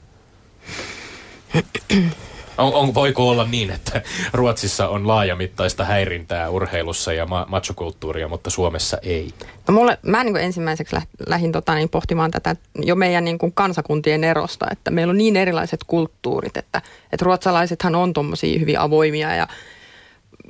[2.58, 8.50] On, on, voiko olla niin, että Ruotsissa on laajamittaista häirintää urheilussa ja ma- machokulttuuria, mutta
[8.50, 9.34] Suomessa ei?
[9.68, 13.52] No mulle, mä niin ensimmäiseksi lä- lähdin tota, niin pohtimaan tätä jo meidän niin kuin
[13.52, 16.82] kansakuntien erosta, että meillä on niin erilaiset kulttuurit, että,
[17.12, 19.48] että ruotsalaisethan on tuommoisia hyvin avoimia ja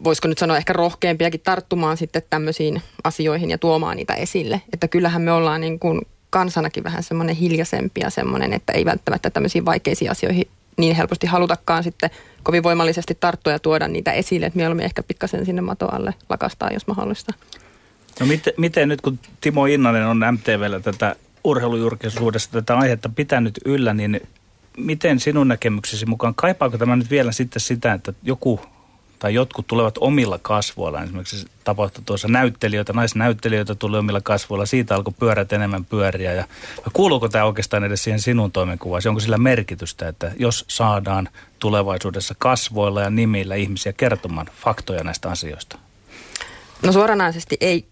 [0.04, 4.62] voisiko nyt sanoa ehkä rohkeampiakin tarttumaan sitten tämmöisiin asioihin ja tuomaan niitä esille.
[4.72, 9.30] Että kyllähän me ollaan niin kuin kansanakin vähän semmoinen hiljaisempi ja semmoinen, että ei välttämättä
[9.30, 10.48] tämmöisiin vaikeisiin asioihin
[10.78, 12.10] niin helposti halutakaan sitten
[12.42, 16.86] kovin voimallisesti tarttua ja tuoda niitä esille, että mieluummin ehkä pikkasen sinne matoalle lakastaa, jos
[16.86, 17.34] mahdollista.
[18.20, 23.94] No miten, miten nyt kun Timo Innanen on MTVllä tätä urheilujurkisuudessa tätä aihetta pitänyt yllä,
[23.94, 24.20] niin
[24.76, 28.60] miten sinun näkemyksesi mukaan, kaipaako tämä nyt vielä sitten sitä, että joku
[29.18, 31.02] tai jotkut tulevat omilla kasvoilla.
[31.02, 34.66] Esimerkiksi tapahtui tuossa näyttelijöitä, naisnäyttelijöitä tuli omilla kasvoilla.
[34.66, 36.32] Siitä alkoi pyörät enemmän pyöriä.
[36.32, 36.44] Ja
[36.92, 39.08] kuuluuko tämä oikeastaan edes siihen sinun toimenkuvaasi?
[39.08, 45.78] Onko sillä merkitystä, että jos saadaan tulevaisuudessa kasvoilla ja nimillä ihmisiä kertomaan faktoja näistä asioista?
[46.82, 47.84] No suoranaisesti ei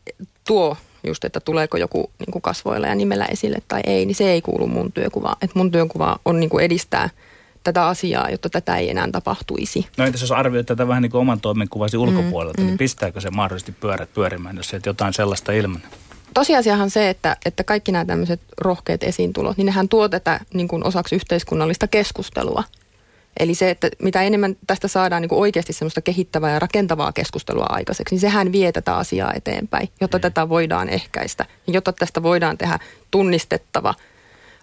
[0.47, 4.31] tuo just, että tuleeko joku niin kuin kasvoilla ja nimellä esille tai ei, niin se
[4.31, 5.37] ei kuulu mun työkuvaan.
[5.43, 7.11] Et mun työkuva on niin kuin edistää–
[7.67, 9.87] tätä asiaa, jotta tätä ei enää tapahtuisi.
[9.97, 12.79] No entäs jos arvioit tätä vähän niin kuin oman toimenkuvasi ulkopuolelta, mm, niin mm.
[12.79, 15.89] pistääkö se mahdollisesti pyörät pyörimään, jos sieltä jotain sellaista ilmenee?
[16.35, 20.87] Tosiasiahan se, että, että kaikki nämä tämmöiset rohkeat esiintulot, niin nehän tuo tätä niin kuin
[20.87, 22.65] osaksi yhteiskunnallista keskustelua.
[23.41, 27.67] Eli se, että mitä enemmän tästä saadaan niin kuin oikeasti semmoista kehittävää ja rakentavaa keskustelua
[27.69, 30.23] aikaiseksi, niin sehän vie tätä asiaa eteenpäin, jotta mm.
[30.23, 32.79] tätä voidaan ehkäistä, jotta tästä voidaan tehdä
[33.11, 33.95] tunnistettava–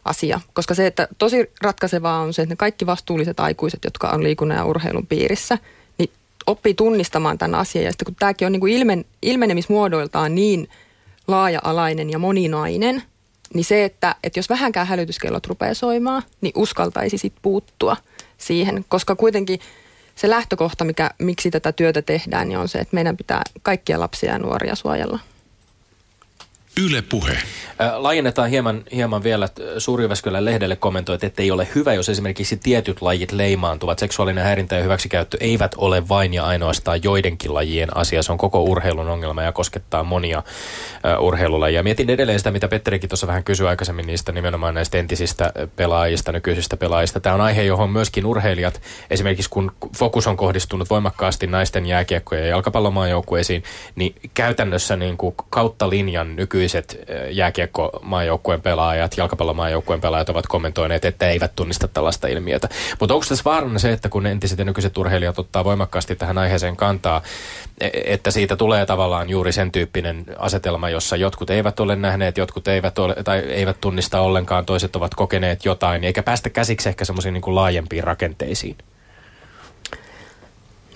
[0.06, 0.40] asia.
[0.54, 4.58] Koska se, että tosi ratkaisevaa on se, että ne kaikki vastuulliset aikuiset, jotka on liikunnan
[4.58, 5.58] ja urheilun piirissä,
[5.98, 6.10] niin
[6.48, 7.86] oppii tunnistamaan tämän asian.
[7.86, 10.70] Ja sitten kun tämäkin on niin kuin ilmen, ilmenemismuodoiltaan niin
[11.28, 13.04] laaja-alainen ja moninainen,
[13.54, 17.98] niin se, että, että jos vähänkään hälytyskellot rupeaa soimaan, niin uskaltaisi sitten puuttua
[18.38, 18.86] siihen.
[18.90, 19.60] Koska kuitenkin
[20.16, 24.32] se lähtökohta, mikä, miksi tätä työtä tehdään, niin on se, että meidän pitää kaikkia lapsia
[24.32, 25.20] ja nuoria suojella.
[26.82, 27.38] Yle Puhe.
[27.98, 29.50] Laajennetaan hieman, hieman vielä.
[29.78, 30.08] suuri
[30.40, 34.00] lehdelle kommentoi, että ei ole hyvä, jos esimerkiksi tietyt lajit leimaantuvat.
[34.00, 38.24] Seksuaalinen häirintä ja hyväksikäyttö eivät ole vain ja ainoastaan joidenkin lajien asia.
[38.24, 40.44] Se on koko urheilun ongelma ja koskettaa monia
[41.20, 41.84] urheilulajia.
[41.84, 46.78] Mietin edelleen sitä, mitä Petterikin tuossa vähän kysyi aikaisemmin niistä nimenomaan näistä entisistä pelaajista, nykyisistä
[46.78, 47.20] pelaajista.
[47.20, 52.48] Tämä on aihe, johon myöskin urheilijat, esimerkiksi kun fokus on kohdistunut voimakkaasti naisten jääkiekkoja ja
[52.48, 53.64] jalkapallomaajoukkueisiin,
[53.96, 57.00] niin käytännössä niin kuin kautta linjan nyky nykyiset
[57.30, 62.70] jääkiekko-maajoukkueen pelaajat, jalkapallomaajoukkueen pelaajat ovat kommentoineet, että eivät tunnista tällaista ilmiötä.
[63.00, 66.76] Mutta onko tässä vaarana se, että kun entiset ja nykyiset urheilijat ottaa voimakkaasti tähän aiheeseen
[66.76, 67.22] kantaa,
[67.82, 72.68] e, että siitä tulee tavallaan juuri sen tyyppinen asetelma, jossa jotkut eivät ole nähneet, jotkut
[72.68, 77.34] eivät, ole, tai eivät tunnista ollenkaan, toiset ovat kokeneet jotain, eikä päästä käsiksi ehkä semmoisiin
[77.34, 78.78] niin laajempiin rakenteisiin?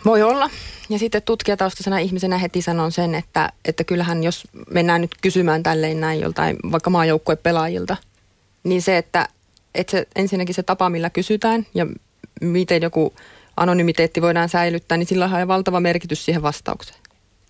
[0.06, 0.50] Voi olla.
[0.90, 6.00] Ja sitten tutkijataustaisena ihmisenä heti sanon sen, että, että kyllähän jos mennään nyt kysymään tälleen
[6.00, 7.98] näin joltain vaikka maajoukkuepelaajilta,
[8.64, 9.28] niin se, että,
[9.76, 11.88] että se, ensinnäkin se tapa, millä kysytään ja
[12.42, 13.14] miten joku
[13.58, 17.00] anonymiteetti voidaan säilyttää, niin sillä on valtava merkitys siihen vastaukseen.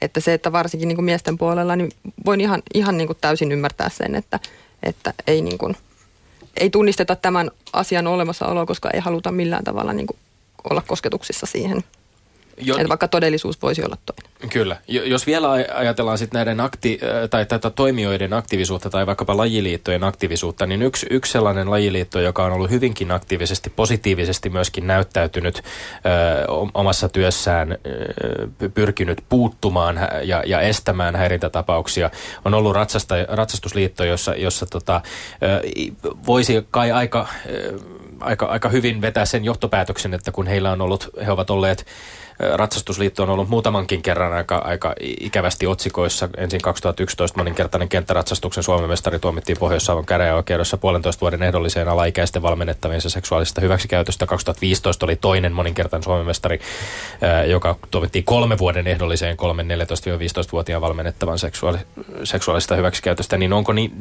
[0.02, 1.92] Että se, että varsinkin niin kuin miesten puolella, niin
[2.26, 4.40] voin ihan, ihan niin kuin täysin ymmärtää sen, että,
[4.84, 5.78] että ei, niin kuin,
[6.58, 10.18] ei tunnisteta tämän asian olemassaoloa, koska ei haluta millään tavalla niin kuin
[10.70, 11.84] olla kosketuksissa siihen.
[12.58, 14.50] Jo, että vaikka todellisuus voisi olla toinen.
[14.50, 14.78] Kyllä.
[14.88, 17.00] Jos vielä ajatellaan sitten näiden akti-
[17.30, 22.52] tai tätä toimijoiden aktiivisuutta tai vaikkapa lajiliittojen aktiivisuutta, niin yksi, yksi sellainen lajiliitto, joka on
[22.52, 25.62] ollut hyvinkin aktiivisesti, positiivisesti myöskin näyttäytynyt ö,
[26.74, 32.10] omassa työssään, ö, pyrkinyt puuttumaan ja, ja estämään häirintätapauksia,
[32.46, 35.02] on ollut ratsasta, ratsastusliitto, jossa, jossa tota,
[35.44, 35.62] ö,
[36.28, 37.80] voisi kai aika, ö,
[38.20, 41.86] aika, aika hyvin vetää sen johtopäätöksen, että kun heillä on ollut, he ovat olleet
[42.56, 46.30] Ratsastusliitto on ollut muutamankin kerran aika, aika ikävästi otsikoissa.
[46.38, 53.62] Ensin 2011 moninkertainen kenttäratsastuksen Suomen mestari tuomittiin Pohjois-Savon käräjäoikeudessa puolentoista vuoden ehdolliseen alaikäisten valmennettavien seksuaalisesta
[53.62, 54.26] hyväksikäytöstä.
[54.26, 56.60] 2015 oli toinen moninkertainen Suomen mestari,
[57.48, 61.80] joka tuomittiin kolme vuoden ehdolliseen kolmen 14-15-vuotiaan valmennettavan seksuaali-
[62.24, 63.38] seksuaalista hyväksikäytöstä.
[63.38, 63.92] Niin onko niin,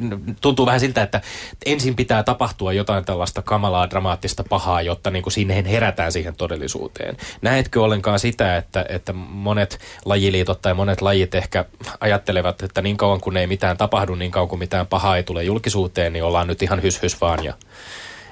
[0.41, 1.21] tuntuu vähän siltä, että
[1.65, 7.17] ensin pitää tapahtua jotain tällaista kamalaa, dramaattista pahaa, jotta niin kuin sinne herätään siihen todellisuuteen.
[7.41, 11.65] Näetkö ollenkaan sitä, että, että monet lajiliitot tai monet lajit ehkä
[11.99, 15.43] ajattelevat, että niin kauan kun ei mitään tapahdu, niin kauan kun mitään pahaa ei tule
[15.43, 17.53] julkisuuteen, niin ollaan nyt ihan hys hys vaan ja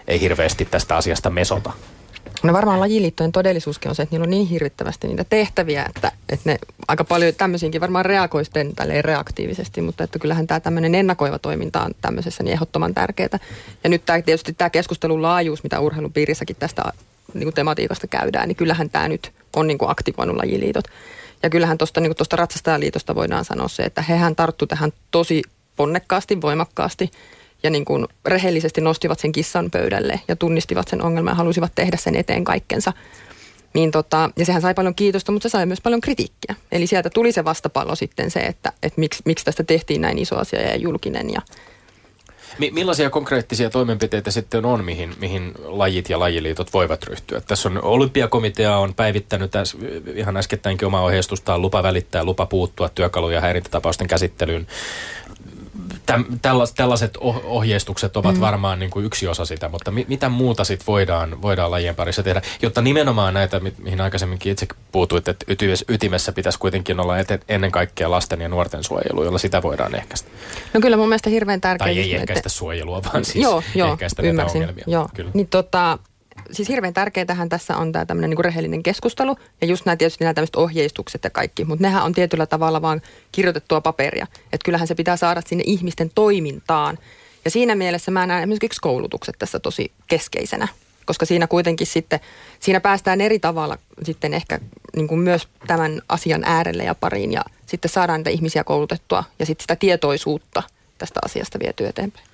[0.08, 1.74] ei hirveästi tästä asiasta mesota.
[2.44, 6.50] No varmaan lajiliittojen todellisuuskin on se, että niillä on niin hirvittävästi niitä tehtäviä, että, että
[6.50, 11.92] ne aika paljon tämmöisiinkin varmaan reagoisten reaktiivisesti, mutta että kyllähän tämä tämmöinen ennakoiva toiminta on
[12.02, 13.40] tämmöisessä niin ehdottoman tärkeää.
[13.84, 16.84] Ja nyt tämä, tietysti tämä keskustelun laajuus, mitä urheilun piirissäkin tästä
[17.40, 20.86] niin kuin tematiikasta käydään, niin kyllähän tämä nyt on niin kuin aktivoinut lajiliitot.
[21.44, 25.42] Ja kyllähän tuosta niin ratsastajaliitosta voidaan sanoa se, että hehän tarttu tähän tosi
[25.76, 27.12] ponnekkaasti, voimakkaasti
[27.64, 31.98] ja niin kuin rehellisesti nostivat sen kissan pöydälle ja tunnistivat sen ongelman ja halusivat tehdä
[31.98, 32.94] sen eteen kaikkensa.
[33.74, 36.56] Niin tota, ja sehän sai paljon kiitosta, mutta se sai myös paljon kritiikkiä.
[36.72, 40.38] Eli sieltä tuli se vastapallo sitten se, että, että miksi, miksi tästä tehtiin näin iso
[40.38, 41.42] asia ja julkinen ja,
[42.60, 47.42] Mi- millaisia konkreettisia toimenpiteitä sitten on, mihin, mihin lajit ja lajiliitot voivat ryhtyä?
[47.42, 49.78] Tässä on olympiakomitea on päivittänyt tässä
[50.16, 54.68] ihan äskettäinkin omaa ohjeistustaan lupa välittää, lupa puuttua työkaluja häirintätapausten käsittelyyn
[56.06, 58.42] täm, tällas, tällaiset ohjeistukset ovat mm.
[58.42, 62.24] varmaan niin kuin yksi osa sitä, mutta mi, mitä muuta sitten voidaan, voidaan lajien parissa
[62.24, 65.46] tehdä, jotta nimenomaan näitä, mihin aikaisemminkin itse puutuit, että
[65.90, 70.30] ytimessä pitäisi kuitenkin olla eten, ennen kaikkea lasten ja nuorten suojelu, jolla sitä voidaan ehkäistä.
[70.74, 71.88] No kyllä mun mielestä hirveän tärkeää.
[71.88, 72.50] Tai ei ehkäistä että...
[72.50, 75.00] suojelua, vaan siis joo, joo, ehkäistä ymmärsin, näitä ongelmia.
[75.00, 75.10] Joo.
[75.14, 75.32] Kyllä.
[75.34, 76.00] Niin tota,
[76.52, 80.48] siis hirveän tärkeätähän tässä on tämä tämmöinen niin rehellinen keskustelu ja just nämä tietysti nämä
[80.56, 84.28] ohjeistukset ja kaikki, mutta nehän on tietyllä tavalla vaan kirjoitettua paperia.
[84.54, 86.98] Että kyllähän se pitää saada sinne ihmisten toimintaan.
[87.46, 90.68] Ja siinä mielessä mä näen esimerkiksi koulutukset tässä tosi keskeisenä,
[91.06, 92.20] koska siinä kuitenkin sitten,
[92.60, 94.60] siinä päästään eri tavalla sitten ehkä
[94.96, 99.46] niin kuin myös tämän asian äärelle ja pariin ja sitten saadaan niitä ihmisiä koulutettua ja
[99.46, 100.64] sitten sitä tietoisuutta
[100.98, 102.26] tästä asiasta vietyä eteenpäin.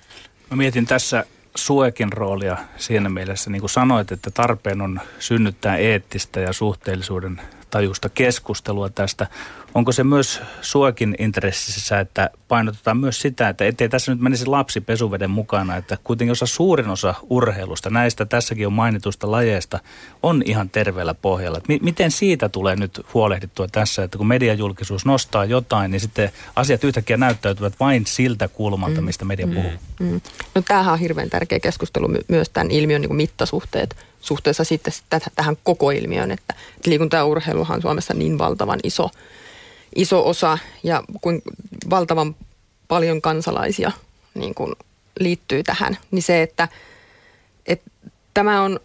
[0.50, 1.24] Mä mietin tässä
[1.56, 7.40] Suekin roolia siinä mielessä, niin kuin sanoit, että tarpeen on synnyttää eettistä ja suhteellisuuden
[7.72, 9.26] tajusta keskustelua tästä.
[9.74, 14.80] Onko se myös suokin intressissä, että painotetaan myös sitä, että ettei tässä nyt menisi lapsi
[14.80, 19.78] pesuveden mukana, että kuitenkin osa suurin osa urheilusta, näistä tässäkin on mainitusta lajeista,
[20.22, 21.60] on ihan terveellä pohjalla.
[21.68, 26.84] M- miten siitä tulee nyt huolehdittua tässä, että kun mediajulkisuus nostaa jotain, niin sitten asiat
[26.84, 29.04] yhtäkkiä näyttäytyvät vain siltä kulmalta, mm.
[29.04, 29.72] mistä media puhuu?
[30.00, 30.06] Mm.
[30.06, 30.20] Mm.
[30.54, 34.92] No tämähän on hirveän tärkeä keskustelu my- myös tämän ilmiön niin mittasuhteet suhteessa sitten
[35.34, 36.54] tähän koko ilmiön, että
[36.86, 39.10] liikunta ja urheiluhan on Suomessa niin valtavan iso,
[39.94, 41.42] iso osa ja kuin
[41.90, 42.36] valtavan
[42.88, 43.92] paljon kansalaisia
[44.34, 44.74] niin kuin
[45.20, 46.68] liittyy tähän, niin se, että,
[47.66, 47.90] että
[48.34, 48.80] tämä on,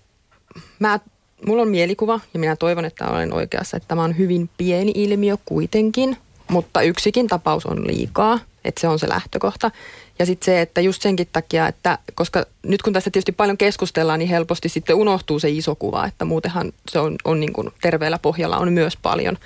[0.80, 1.00] mä,
[1.46, 5.38] mulla on mielikuva ja minä toivon, että olen oikeassa, että tämä on hyvin pieni ilmiö
[5.46, 6.18] kuitenkin,
[6.50, 9.72] mutta yksikin tapaus on liikaa, että se on se lähtökohta.
[10.20, 14.20] Ja sitten se, että just senkin takia, että koska nyt kun tässä tietysti paljon keskustellaan,
[14.20, 18.20] niin helposti sitten unohtuu se iso kuva, että muutenhan se on, on niin kuin terveellä
[18.20, 19.38] pohjalla on myös paljon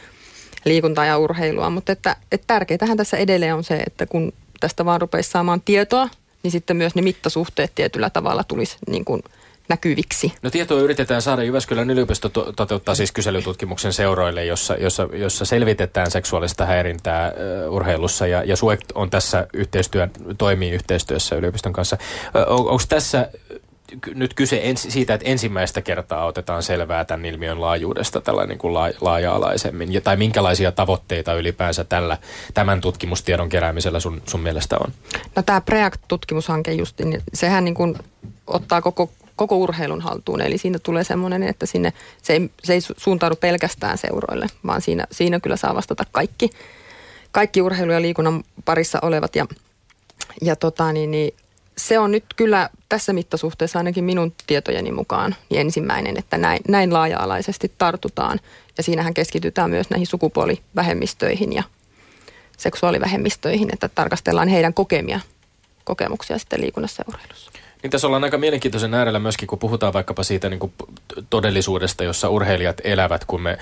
[0.65, 1.69] liikuntaa ja urheilua.
[1.69, 6.09] Mutta että, että tärkeintähän tässä edelleen on se, että kun tästä vaan rupeisi saamaan tietoa,
[6.43, 9.23] niin sitten myös ne mittasuhteet tietyllä tavalla tulisi niin kuin–
[9.71, 10.33] näkyviksi.
[10.41, 11.43] No tietoa yritetään saada.
[11.43, 17.31] Jyväskylän yliopisto to- toteuttaa siis kyselytutkimuksen seuroille, jossa, jossa, jossa selvitetään seksuaalista häirintää
[17.67, 20.07] uh, urheilussa ja, ja SUEK on tässä yhteistyö,
[20.37, 21.97] toimii yhteistyössä yliopiston kanssa.
[22.35, 23.29] Uh, on, Onko tässä
[24.15, 28.73] nyt kyse ens, siitä, että ensimmäistä kertaa otetaan selvää tämän ilmiön laajuudesta tällä niin kuin
[29.01, 29.93] laaja-alaisemmin?
[29.93, 32.17] Ja, tai minkälaisia tavoitteita ylipäänsä tällä,
[32.53, 34.93] tämän tutkimustiedon keräämisellä sun, sun mielestä on?
[35.35, 37.95] No tämä PREACT-tutkimushanke just, niin sehän niin kuin
[38.47, 39.09] ottaa koko
[39.41, 40.41] koko urheilun haltuun.
[40.41, 44.81] Eli siinä tulee semmoinen, että sinne, se, ei, se ei su- suuntaudu pelkästään seuroille, vaan
[44.81, 46.49] siinä, siinä kyllä saa vastata kaikki,
[47.31, 49.35] kaikki urheilu- ja liikunnan parissa olevat.
[49.35, 49.47] Ja,
[50.41, 51.33] ja tota, niin, niin,
[51.77, 56.93] se on nyt kyllä tässä mittasuhteessa ainakin minun tietojeni mukaan niin ensimmäinen, että näin, näin
[56.93, 58.39] laaja-alaisesti tartutaan.
[58.77, 61.63] Ja siinähän keskitytään myös näihin sukupuolivähemmistöihin ja
[62.57, 65.19] seksuaalivähemmistöihin, että tarkastellaan heidän kokemia
[65.83, 67.51] kokemuksia sitten liikunnassa ja urheilussa.
[67.83, 70.73] Niin tässä ollaan aika mielenkiintoisen äärellä myöskin, kun puhutaan vaikkapa siitä niin kuin
[71.29, 73.57] todellisuudesta, jossa urheilijat elävät, kun me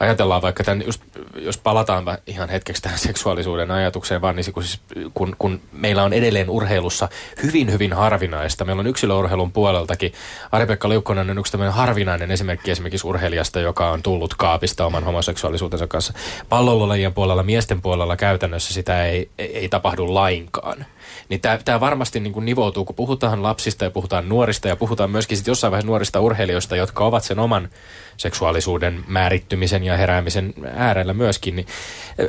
[0.00, 1.02] ajatellaan vaikka tämän, just,
[1.36, 4.80] jos palataan ihan hetkeksi tähän seksuaalisuuden ajatukseen, vaan niin kun, siis,
[5.14, 7.08] kun, kun meillä on edelleen urheilussa
[7.42, 8.64] hyvin, hyvin harvinaista.
[8.64, 10.12] Meillä on yksilöurheilun puoleltakin.
[10.52, 15.86] Ari-Pekka Liukkonen on yksi tämmöinen harvinainen esimerkki esimerkiksi urheilijasta, joka on tullut kaapista oman homoseksuaalisuutensa
[15.86, 16.12] kanssa.
[16.48, 20.86] Pallololajien puolella, miesten puolella käytännössä sitä ei, ei, ei tapahdu lainkaan.
[21.28, 25.36] Niin tämä varmasti niin kuin nivoutuu, kun puhutaan lapsista ja puhutaan nuorista ja puhutaan myöskin
[25.36, 27.68] sit jossain vaiheessa nuorista urheilijoista, jotka ovat sen oman
[28.16, 31.66] seksuaalisuuden määrittymisen ja heräämisen äärellä myöskin, niin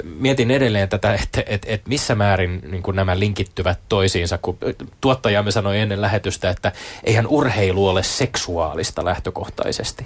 [0.03, 4.57] mietin edelleen tätä, että, että, että missä määrin niin kuin nämä linkittyvät toisiinsa, kun
[5.01, 6.71] tuottajamme sanoi ennen lähetystä, että
[7.03, 10.05] eihän urheilu ole seksuaalista lähtökohtaisesti,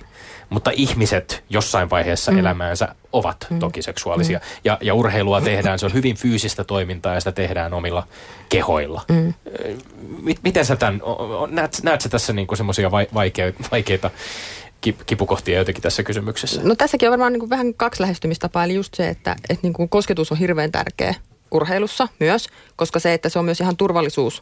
[0.50, 2.38] mutta ihmiset jossain vaiheessa mm.
[2.38, 3.60] elämäänsä ovat mm.
[3.60, 4.38] toki seksuaalisia.
[4.38, 4.46] Mm.
[4.64, 8.08] Ja, ja urheilua tehdään, se on hyvin fyysistä toimintaa ja sitä tehdään omilla
[8.50, 8.67] kehoilla.
[9.10, 9.34] Mm.
[10.44, 11.02] Miten sä tämän,
[11.50, 14.12] näet, näet sä tässä niin semmoisia vaikeita, vaikeita
[15.06, 16.62] kipukohtia jotenkin tässä kysymyksessä?
[16.64, 19.74] No tässäkin on varmaan niin kuin vähän kaksi lähestymistapaa, eli just se, että, että niin
[19.74, 21.16] kuin kosketus on hirveän tärkeä
[21.52, 24.42] urheilussa myös, koska se, että se on myös ihan turvallisuus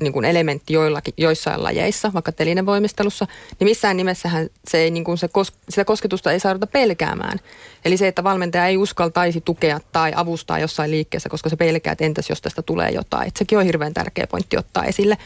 [0.00, 3.26] niin kuin elementti joillakin, joissain lajeissa, vaikka telinevoimistelussa,
[3.60, 7.38] niin missään nimessähän se ei, niin kuin se kos, sitä kosketusta ei saada pelkäämään.
[7.84, 12.04] Eli se, että valmentaja ei uskaltaisi tukea tai avustaa jossain liikkeessä, koska se pelkää, että
[12.04, 13.28] entäs jos tästä tulee jotain.
[13.28, 15.18] Että sekin on hirveän tärkeä pointti ottaa esille.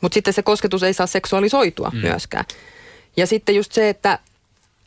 [0.00, 1.98] Mutta sitten se kosketus ei saa seksuaalisoitua mm.
[1.98, 2.44] myöskään.
[3.16, 4.18] Ja sitten just se, että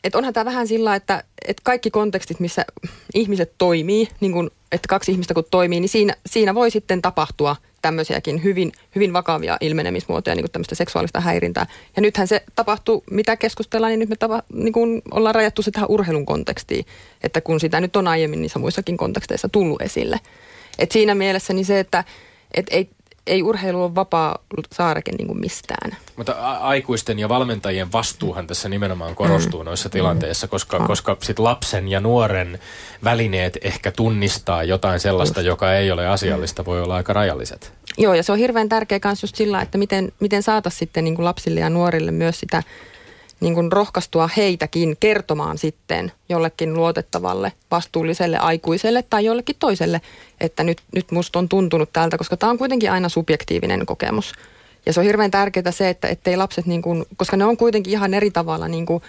[0.04, 2.64] et onhan tämä vähän sillä, että, että kaikki kontekstit, missä
[3.14, 7.56] ihmiset toimii, niin kun, että kaksi ihmistä kun toimii, niin siinä, siinä voi sitten tapahtua
[7.82, 11.66] tämmöisiäkin hyvin, hyvin vakavia ilmenemismuotoja, niin kuin tämmöistä seksuaalista häirintää.
[11.96, 15.70] Ja nythän se tapahtuu, mitä keskustellaan, niin nyt me tapa, niin kuin ollaan rajattu se
[15.70, 16.86] tähän urheilun kontekstiin,
[17.22, 20.20] että kun sitä nyt on aiemmin niissä muissakin konteksteissa tullut esille.
[20.78, 22.04] Et siinä mielessä niin se, että
[22.54, 22.90] et ei,
[23.26, 24.38] ei urheilu ole vapaa
[24.72, 25.96] saareke niin kuin mistään.
[26.16, 29.64] Mutta aikuisten ja valmentajien vastuuhan tässä nimenomaan korostuu mm.
[29.64, 30.86] noissa tilanteissa, koska, mm.
[30.86, 32.58] koska sit lapsen ja nuoren
[33.04, 35.46] välineet ehkä tunnistaa jotain sellaista, Just.
[35.46, 37.72] joka ei ole asiallista, voi olla aika rajalliset.
[37.98, 41.14] Joo, ja se on hirveän tärkeä myös just sillä, että miten, miten saataisiin sitten niin
[41.14, 42.62] kuin lapsille ja nuorille myös sitä
[43.44, 50.00] niin kuin rohkaistua heitäkin kertomaan sitten jollekin luotettavalle, vastuulliselle aikuiselle tai jollekin toiselle,
[50.40, 54.32] että nyt, nyt musta on tuntunut tältä, koska tämä on kuitenkin aina subjektiivinen kokemus.
[54.86, 57.92] Ja se on hirveän tärkeää se, että ettei lapset, niin kuin, koska ne on kuitenkin
[57.92, 59.02] ihan eri tavalla niin kuin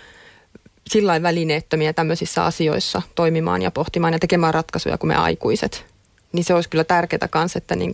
[0.89, 5.85] sillä välineettömiä tämmöisissä asioissa toimimaan ja pohtimaan ja tekemään ratkaisuja kuin me aikuiset.
[6.31, 7.93] Niin se olisi kyllä tärkeää kanssa, että niin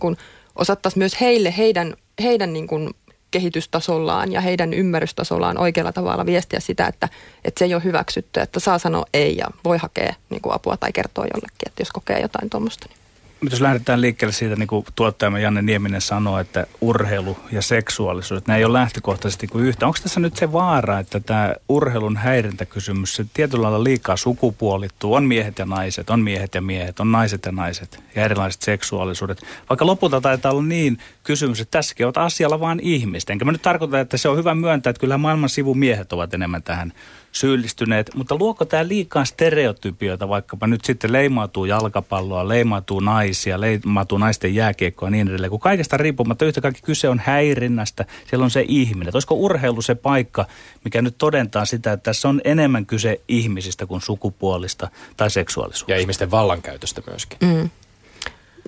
[0.56, 2.90] osattaisiin myös heille, heidän, heidän niin kuin
[3.32, 7.08] kehitystasollaan ja heidän ymmärrystasollaan oikealla tavalla viestiä sitä, että,
[7.44, 10.76] että se ei ole hyväksytty, että saa sanoa ei ja voi hakea niin kuin apua
[10.76, 12.86] tai kertoa jollekin, että jos kokee jotain tuommoista.
[12.88, 13.01] Niin
[13.50, 18.52] jos lähdetään liikkeelle siitä, niin kuin tuottajamme Janne Nieminen sanoi, että urheilu ja seksuaalisuus, että
[18.52, 19.86] nämä ei ole lähtökohtaisesti kuin yhtä.
[19.86, 25.14] Onko tässä nyt se vaara, että tämä urheilun häirintäkysymys, se tietyllä lailla liikaa sukupuolittuu?
[25.14, 29.42] On miehet ja naiset, on miehet ja miehet, on naiset ja naiset ja erilaiset seksuaalisuudet.
[29.70, 33.30] Vaikka lopulta taitaa olla niin kysymys, että tässäkin ovat asialla vain ihmiset.
[33.30, 36.62] Enkä mä nyt tarkoita, että se on hyvä myöntää, että kyllä maailman sivumiehet ovat enemmän
[36.62, 36.92] tähän
[37.32, 44.54] syyllistyneet, mutta luoko tämä liikaa stereotypioita, vaikkapa nyt sitten leimautuu jalkapalloa, leimautuu naisia, leimautuu naisten
[44.54, 48.64] jääkiekkoa ja niin edelleen, kun kaikesta riippumatta yhtä kaikki kyse on häirinnästä, siellä on se
[48.68, 49.08] ihminen.
[49.08, 50.46] Että olisiko urheilu se paikka,
[50.84, 55.92] mikä nyt todentaa sitä, että tässä on enemmän kyse ihmisistä kuin sukupuolista tai seksuaalisuudesta.
[55.92, 57.38] Ja ihmisten vallankäytöstä myöskin.
[57.42, 57.70] Mm.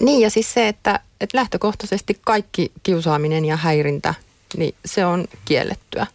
[0.01, 4.15] Niin ja siis se, että, että lähtökohtaisesti kaikki kiusaaminen ja häirintä,
[4.57, 6.07] niin se on kiellettyä.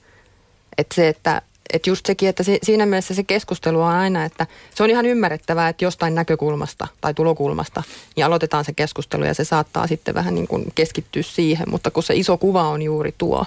[0.77, 1.41] Että se, että
[1.73, 5.05] että just sekin, että se, siinä mielessä se keskustelu on aina, että se on ihan
[5.05, 7.83] ymmärrettävää, että jostain näkökulmasta tai tulokulmasta
[8.15, 12.03] niin aloitetaan se keskustelu ja se saattaa sitten vähän niin kuin keskittyä siihen, mutta kun
[12.03, 13.45] se iso kuva on juuri tuo,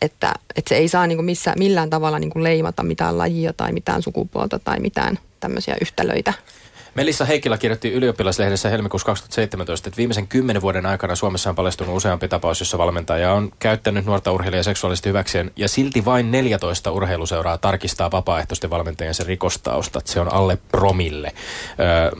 [0.00, 3.52] että, että se ei saa niin kuin missä, millään tavalla niin kuin leimata mitään lajia
[3.52, 6.32] tai mitään sukupuolta tai mitään tämmöisiä yhtälöitä.
[6.94, 12.28] Melissa Heikkilä kirjoitti ylioppilaslehdessä helmikuussa 2017, että viimeisen kymmenen vuoden aikana Suomessa on paljastunut useampi
[12.28, 18.10] tapaus, jossa valmentaja on käyttänyt nuorta urheilijaa seksuaalisesti hyväkseen, ja silti vain 14 urheiluseuraa tarkistaa
[18.10, 20.06] vapaaehtoisten valmentajien sen rikostaustat.
[20.06, 21.32] Se on alle promille.
[21.80, 22.10] Öö,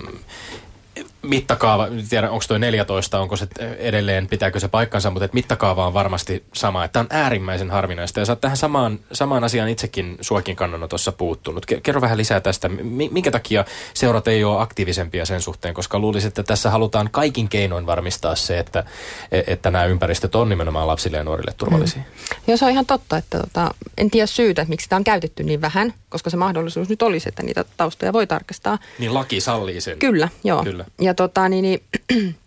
[1.23, 3.49] mittakaava, en tiedä onko toi 14, onko se
[3.79, 6.85] edelleen, pitääkö se paikkansa, mutta et mittakaava on varmasti sama.
[6.85, 11.67] Että on äärimmäisen harvinaista ja sä oot tähän samaan, samaan asiaan itsekin suokin kannanotossa puuttunut.
[11.73, 13.65] Ke- Kerro vähän lisää tästä, Mi- minkä takia
[13.95, 18.59] seurat ei ole aktiivisempia sen suhteen, koska luulisin, että tässä halutaan kaikin keinoin varmistaa se,
[18.59, 18.85] että,
[19.33, 22.03] e, että nämä ympäristöt on nimenomaan lapsille ja nuorille turvallisia.
[22.03, 22.37] Mm.
[22.47, 25.43] Joo, se on ihan totta, että tota, en tiedä syytä, että miksi sitä on käytetty
[25.43, 28.79] niin vähän, koska se mahdollisuus nyt olisi, että niitä taustoja voi tarkistaa.
[28.99, 29.99] Niin laki sallii sen.
[29.99, 30.65] Kyllä, joo.
[30.65, 30.85] Kyllä.
[31.01, 31.83] Ja tota, niin, niin,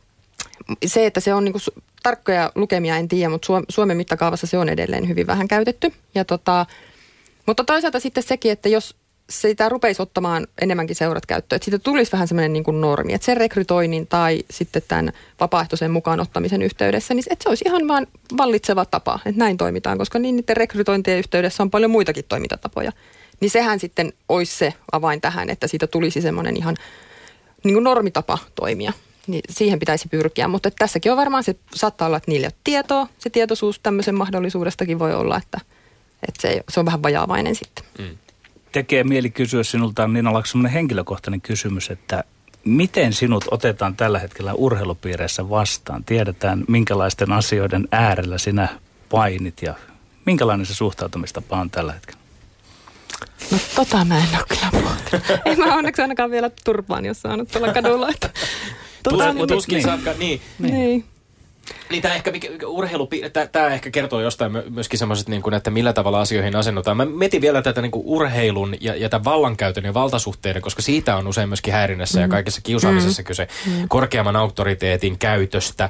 [0.86, 4.58] se, että se on niinku su- tarkkoja lukemia, en tiedä, mutta Suom- Suomen mittakaavassa se
[4.58, 5.94] on edelleen hyvin vähän käytetty.
[6.16, 6.66] Ja tota,
[7.46, 8.96] mutta toisaalta sitten sekin, että jos
[9.30, 13.26] sitä rupeisi ottamaan enemmänkin seurat käyttöön, että siitä tulisi vähän semmoinen niin kuin normi, että
[13.26, 18.08] sen rekrytoinnin tai sitten tämän vapaaehtoisen mukaan ottamisen yhteydessä, niin että se olisi ihan vaan
[18.38, 22.92] vallitseva tapa, että näin toimitaan, koska niin niiden rekrytointien yhteydessä on paljon muitakin toimintatapoja.
[23.40, 26.76] Niin sehän sitten olisi se avain tähän, että siitä tulisi semmoinen ihan
[27.64, 28.94] niin kuin normitapa toimia.
[29.28, 32.60] Niin siihen pitäisi pyrkiä, mutta tässäkin on varmaan se, saattaa olla, että niillä ei ole
[32.64, 33.08] tietoa.
[33.20, 35.62] Se tietoisuus tämmöisen mahdollisuudestakin voi olla, että,
[36.28, 37.86] että se, se on vähän vajaavainen sitten.
[38.72, 42.24] Tekee mieli kysyä sinulta, Nina Laks, sellainen henkilökohtainen kysymys, että
[42.66, 46.04] miten sinut otetaan tällä hetkellä urheilupiireissä vastaan?
[46.04, 48.68] Tiedetään, minkälaisten asioiden äärellä sinä
[49.10, 49.74] painit ja
[50.26, 52.25] minkälainen se suhtautumistapa on tällä hetkellä?
[53.56, 55.40] No tota mä en ole kyllä.
[55.46, 58.10] En mä onneksi ainakaan vielä turpaan, jos saanut tuolla kadulla.
[58.10, 58.30] Että,
[59.04, 60.20] tota, Tus, niin, tuskin niin.
[60.20, 60.42] niin.
[60.60, 60.74] niin.
[60.74, 61.06] Niin
[62.02, 63.10] tämä ehkä mikä, urheilu,
[63.52, 66.98] tämä ehkä kertoo jostain my- myöskin semmoiset, niin kuin, että millä tavalla asioihin asennutaan.
[66.98, 71.16] Mä mietin vielä tätä niin kuin urheilun ja, ja tämän vallankäytön ja valtasuhteiden, koska siitä
[71.16, 72.22] on usein myöskin häirinnässä mm.
[72.22, 73.26] ja kaikessa kiusaamisessa mm.
[73.26, 73.88] kyse mm.
[73.88, 75.90] korkeamman auktoriteetin käytöstä.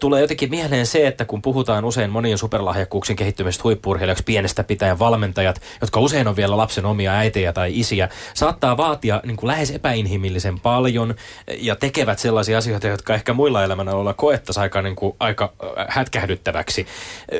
[0.00, 5.60] Tulee jotenkin mieleen se, että kun puhutaan usein monien superlahjakkuuksien kehittymisestä huippuurheilijaksi pienestä pitäen valmentajat,
[5.80, 10.60] jotka usein on vielä lapsen omia äitejä tai isiä, saattaa vaatia niin kuin lähes epäinhimillisen
[10.60, 11.14] paljon
[11.58, 16.86] ja tekevät sellaisia asioita, jotka ehkä muilla elämänaloilla koettaisiin aika, niin kuin, aika äh, hätkähdyttäväksi.
[17.32, 17.38] Äh,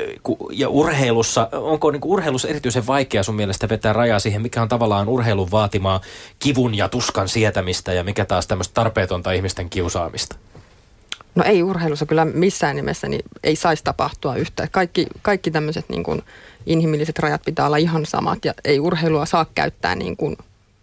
[0.51, 4.69] Ja urheilussa, onko niin kuin urheilussa erityisen vaikea sun mielestä vetää rajaa siihen, mikä on
[4.69, 6.01] tavallaan urheilun vaatimaa
[6.39, 10.35] kivun ja tuskan sietämistä ja mikä taas tämmöistä tarpeetonta ihmisten kiusaamista?
[11.35, 14.67] No ei urheilussa kyllä missään nimessä niin ei saisi tapahtua yhtä.
[14.71, 16.21] Kaikki, kaikki tämmöiset niin kuin
[16.65, 20.37] inhimilliset rajat pitää olla ihan samat ja ei urheilua saa käyttää niin kuin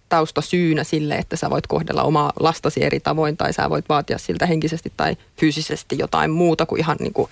[0.08, 4.46] taustasyynä sille, että sä voit kohdella omaa lastasi eri tavoin tai sä voit vaatia siltä
[4.46, 7.30] henkisesti tai fyysisesti jotain muuta kuin ihan niin kuin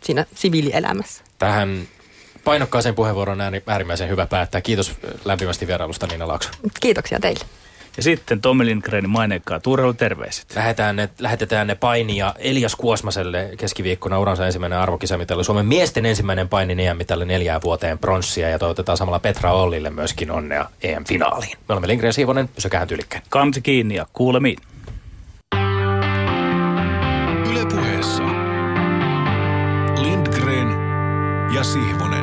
[0.00, 1.24] siinä siviilielämässä.
[1.38, 1.88] Tähän
[2.44, 4.60] painokkaaseen puheenvuoroon on ääri- äärimmäisen hyvä päättää.
[4.60, 4.92] Kiitos
[5.24, 6.50] lämpimästi vierailusta Niina Laakso.
[6.80, 7.44] Kiitoksia teille.
[7.96, 10.46] Ja sitten Tommi Lindgrenin maineikkaat urheiluterveiset.
[10.56, 15.44] Lähetetään ne, lähetetään ne painia Elias Kuosmaselle keskiviikkona uransa ensimmäinen arvokisamitali.
[15.44, 20.66] Suomen miesten ensimmäinen painin EM-mitali neljään vuoteen pronssia ja toivotetaan samalla Petra Ollille myöskin onnea
[20.82, 21.58] EM-finaaliin.
[21.68, 23.22] Me olemme Lindgren Siivonen, pysykää tyylikkäin.
[23.28, 24.58] Kansi kiinni ja kuulemiin.
[27.50, 28.22] Yle puheessa
[30.02, 30.68] Lindgren
[31.54, 32.15] ja Sihvonen.